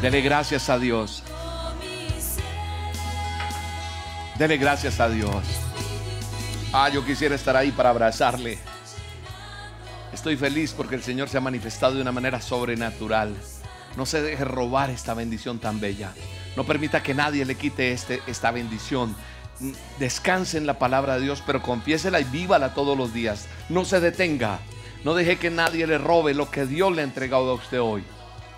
[0.00, 1.22] Dele gracias a Dios.
[4.36, 5.44] Dele gracias a Dios.
[6.74, 8.58] Ah, yo quisiera estar ahí para abrazarle.
[10.10, 13.36] Estoy feliz porque el Señor se ha manifestado de una manera sobrenatural.
[13.94, 16.14] No se deje robar esta bendición tan bella.
[16.56, 19.14] No permita que nadie le quite este, esta bendición.
[19.98, 23.48] Descanse en la palabra de Dios, pero confiésela y vívala todos los días.
[23.68, 24.58] No se detenga.
[25.04, 28.02] No deje que nadie le robe lo que Dios le ha entregado a usted hoy.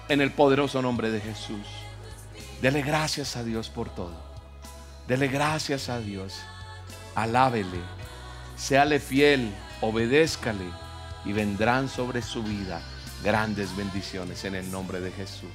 [0.09, 1.67] En el poderoso nombre de Jesús.
[2.63, 4.15] Dele gracias a Dios por todo.
[5.09, 6.39] Dele gracias a Dios.
[7.17, 8.04] Alábele.
[8.65, 9.53] Séale fiel.
[9.83, 10.65] Obedézcale.
[11.27, 12.81] Y vendrán sobre su vida
[13.23, 15.51] grandes bendiciones en el nombre de Jesús.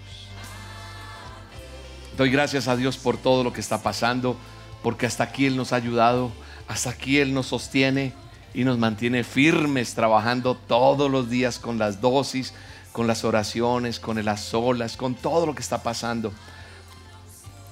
[2.15, 4.37] Doy gracias a Dios por todo lo que está pasando,
[4.83, 6.31] porque hasta aquí Él nos ha ayudado,
[6.67, 8.13] hasta aquí Él nos sostiene
[8.53, 12.53] y nos mantiene firmes trabajando todos los días con las dosis,
[12.91, 16.31] con las oraciones, con las olas, con todo lo que está pasando.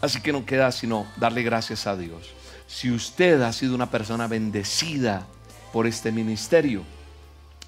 [0.01, 2.33] Así que no queda sino darle gracias a Dios.
[2.67, 5.25] Si usted ha sido una persona bendecida
[5.73, 6.83] por este ministerio,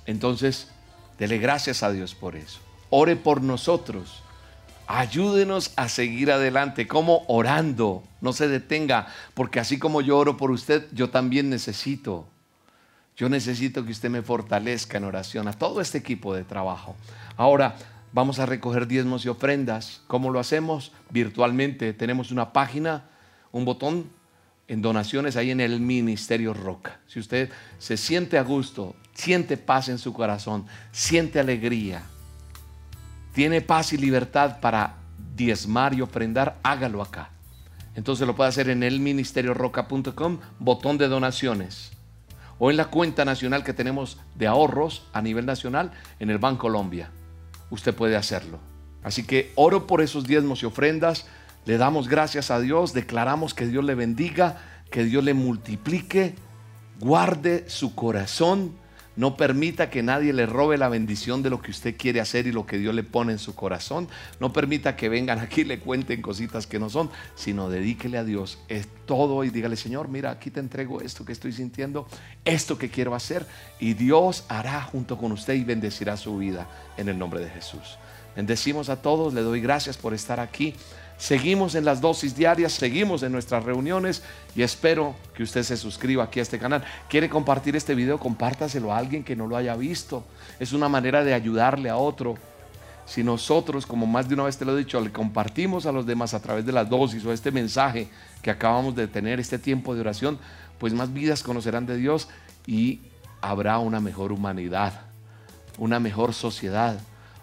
[0.06, 0.70] entonces
[1.18, 2.60] dele gracias a Dios por eso.
[2.90, 4.24] Ore por nosotros.
[4.88, 8.04] Ayúdenos a seguir adelante, como orando.
[8.22, 12.28] No se detenga, porque así como yo oro por usted, yo también necesito.
[13.16, 16.96] Yo necesito que usted me fortalezca en oración a todo este equipo de trabajo.
[17.38, 17.76] Ahora,
[18.12, 20.02] Vamos a recoger diezmos y ofrendas.
[20.08, 20.92] ¿Cómo lo hacemos?
[21.12, 21.94] Virtualmente.
[21.94, 23.04] Tenemos una página,
[23.52, 24.10] un botón
[24.70, 27.02] en donaciones ahí en el Ministerio Roca.
[27.08, 32.04] Si usted se siente a gusto, siente paz en su corazón, siente alegría,
[33.34, 34.96] tiene paz y libertad para
[35.36, 37.32] diezmar y ofrendar, hágalo acá.
[37.96, 41.92] Entonces lo puede hacer en el elministerioroca.com, botón de donaciones.
[42.60, 46.62] O en la cuenta nacional que tenemos de ahorros a nivel nacional en el Banco
[46.62, 47.10] Colombia
[47.70, 48.60] usted puede hacerlo.
[49.04, 51.26] Así que oro por esos diezmos y ofrendas,
[51.70, 54.58] le damos gracias a Dios, declaramos que Dios le bendiga,
[54.90, 56.34] que Dios le multiplique,
[57.00, 58.74] guarde su corazón
[59.20, 62.54] no permita que nadie le robe la bendición de lo que usted quiere hacer y
[62.54, 64.08] lo que Dios le pone en su corazón.
[64.40, 68.24] No permita que vengan aquí y le cuenten cositas que no son, sino dedíquele a
[68.24, 72.08] Dios es todo y dígale, Señor, mira, aquí te entrego esto que estoy sintiendo,
[72.46, 73.46] esto que quiero hacer.
[73.78, 77.98] Y Dios hará junto con usted y bendecirá su vida en el nombre de Jesús.
[78.38, 80.76] Bendecimos a todos, le doy gracias por estar aquí.
[81.20, 84.24] Seguimos en las dosis diarias, seguimos en nuestras reuniones
[84.56, 86.82] y espero que usted se suscriba aquí a este canal.
[87.10, 88.18] ¿Quiere compartir este video?
[88.18, 90.24] Compártaselo a alguien que no lo haya visto.
[90.62, 92.36] Es una manera de ayudarle a otro.
[93.06, 96.06] Si nosotros, como más de una vez te lo he dicho, le compartimos a los
[96.06, 98.08] demás a través de las dosis o este mensaje
[98.42, 100.40] que acabamos de tener, este tiempo de oración,
[100.78, 102.30] pues más vidas conocerán de Dios
[102.66, 103.02] y
[103.42, 105.02] habrá una mejor humanidad,
[105.78, 106.98] una mejor sociedad,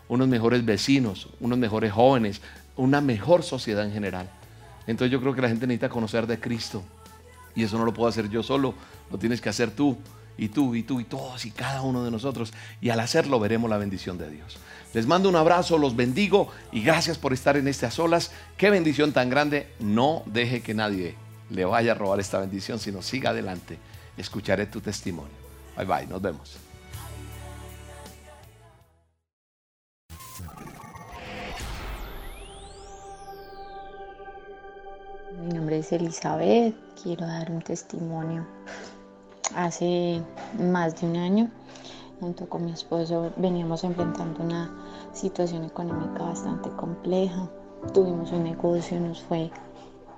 [0.09, 2.41] unos mejores vecinos, unos mejores jóvenes,
[2.77, 4.31] una mejor sociedad en general.
[4.87, 6.83] Entonces yo creo que la gente necesita conocer de Cristo.
[7.55, 8.75] Y eso no lo puedo hacer yo solo,
[9.11, 9.97] lo tienes que hacer tú.
[10.39, 12.53] y tú y tú y todos y cada uno de nosotros.
[12.81, 14.59] Y al hacerlo veremos la bendición de Dios.
[14.93, 18.33] Les mando un abrazo, los bendigo y gracias por estar en estas olas.
[18.57, 19.73] Qué bendición tan grande.
[19.81, 21.15] No deje que nadie
[21.51, 23.79] le vaya a robar esta bendición, sino siga adelante.
[24.17, 25.35] Escucharé tu testimonio.
[25.77, 26.66] Bye bye, nos vemos.
[35.47, 38.45] Mi nombre es Elizabeth, quiero dar un testimonio.
[39.55, 40.21] Hace
[40.59, 41.51] más de un año,
[42.19, 44.69] junto con mi esposo, veníamos enfrentando una
[45.13, 47.49] situación económica bastante compleja.
[47.95, 49.53] Tuvimos un negocio, nos fue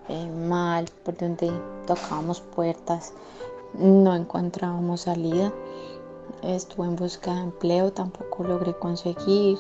[0.09, 1.53] eh, mal, por donde
[1.87, 3.13] tocábamos puertas,
[3.75, 5.53] no encontrábamos salida.
[6.43, 9.59] Estuve en busca de empleo, tampoco logré conseguir.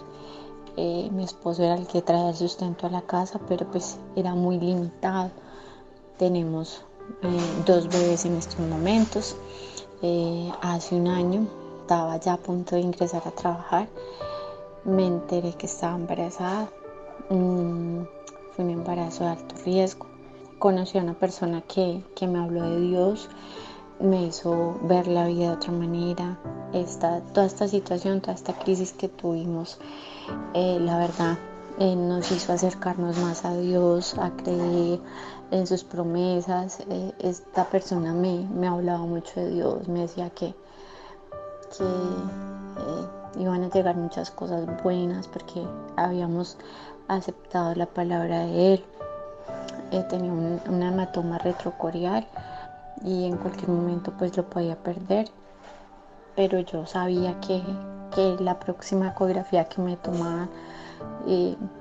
[0.79, 4.35] Eh, mi esposo era el que traía el sustento a la casa, pero pues era
[4.35, 5.31] muy limitado.
[6.19, 6.85] Tenemos
[7.23, 9.37] eh, dos bebés en estos momentos.
[10.63, 11.47] hace un año
[11.81, 13.89] estaba ya a punto de ingresar a trajar.
[14.85, 16.71] Me enteré que estaba embarazada.
[17.31, 18.03] Mm,
[18.53, 20.09] fue un embarazo de alto riesgo
[20.59, 23.29] conocí a una persona que, me habló de Dios,
[24.01, 26.39] me hizo ver la vida de otra manera.
[26.73, 29.79] Esta, toda esta situación, toda esta crisis que tuvimos,
[30.55, 31.39] eh, la verdad,
[31.79, 35.01] eh, nos hizo acercarnos más a Dios, a creer
[35.51, 36.81] en sus promesas.
[36.89, 40.55] Eh, esta persona me, me hablaba mucho de Dios, me decía que,
[41.77, 45.63] que iban a llegar muchas cosas buenas porque
[45.97, 46.57] habíamos
[47.09, 48.85] aceptado la palabra de Él
[49.91, 52.27] eh, tenía un, hematoma retrocorial
[53.03, 55.29] y en cualquier momento pues lo podía perder.
[56.37, 57.63] Pero yo sabía que,
[58.41, 60.49] la próxima ecografía que me tomaban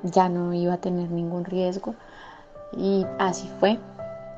[0.04, 1.96] ya no iba a tener ningún riesgo.
[2.76, 3.80] Y así fue.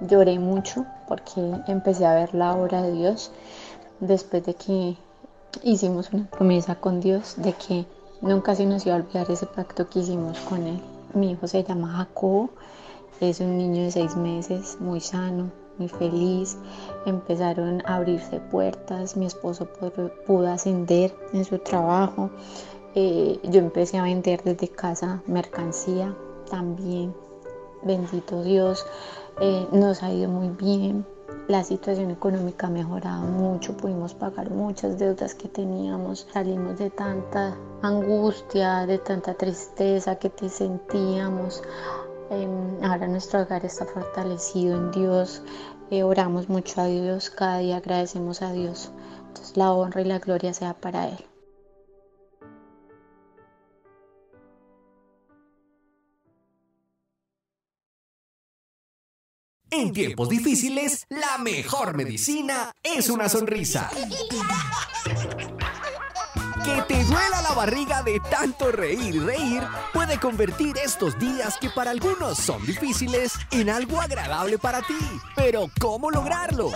[0.01, 3.31] Lloré mucho porque empecé a ver la obra de Dios
[3.99, 4.95] después de que
[5.63, 7.85] hicimos una promesa con Dios de que
[8.21, 10.81] nunca se nos iba a olvidar ese pacto que hicimos con Él.
[11.13, 12.51] Mi hijo se llama Jacobo
[13.19, 16.57] es un niño de seis meses, muy sano, muy feliz.
[17.05, 19.67] Empezaron a abrirse puertas, mi esposo
[20.25, 22.29] pudo ascender en su trabajo.
[22.95, 26.15] Eh, yo empecé a vender desde casa mercancía
[26.49, 27.13] también.
[27.83, 28.85] Bendito Dios,
[29.39, 31.05] eh, nos ha ido muy bien.
[31.47, 37.57] La situación económica ha mejorado mucho, pudimos pagar muchas deudas que teníamos, salimos de tanta
[37.81, 41.63] angustia, de tanta tristeza que te sentíamos.
[42.29, 45.41] Em, ahora nuestro hogar está fortalecido en Dios.
[45.89, 48.91] Eh, oramos mucho a Dios, cada día agradecemos a Dios.
[49.27, 51.28] Entonces la honra y la gloria sea para Él.
[59.71, 63.89] En tiempos difíciles, la mejor medicina es una sonrisa.
[66.65, 69.63] Que te duela la barriga de tanto reír y reír
[69.93, 74.97] puede convertir estos días que para algunos son difíciles en algo agradable para ti.
[75.35, 76.71] Pero ¿cómo lograrlo?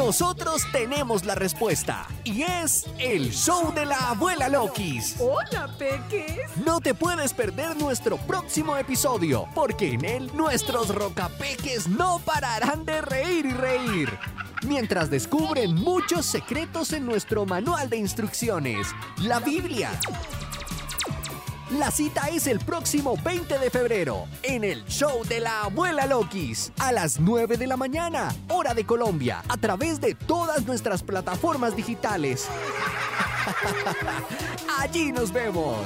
[0.00, 5.16] Nosotros tenemos la respuesta y es el show de la abuela Lokis.
[5.20, 6.56] Hola, Peques.
[6.64, 13.02] No te puedes perder nuestro próximo episodio porque en él nuestros rocapeques no pararán de
[13.02, 14.18] reír y reír
[14.66, 18.86] mientras descubren muchos secretos en nuestro manual de instrucciones,
[19.18, 19.90] la Biblia.
[21.78, 26.72] La cita es el próximo 20 de febrero en el show de la abuela Lokis
[26.80, 31.76] a las 9 de la mañana, hora de Colombia, a través de todas nuestras plataformas
[31.76, 32.48] digitales.
[34.80, 35.76] Allí nos vemos.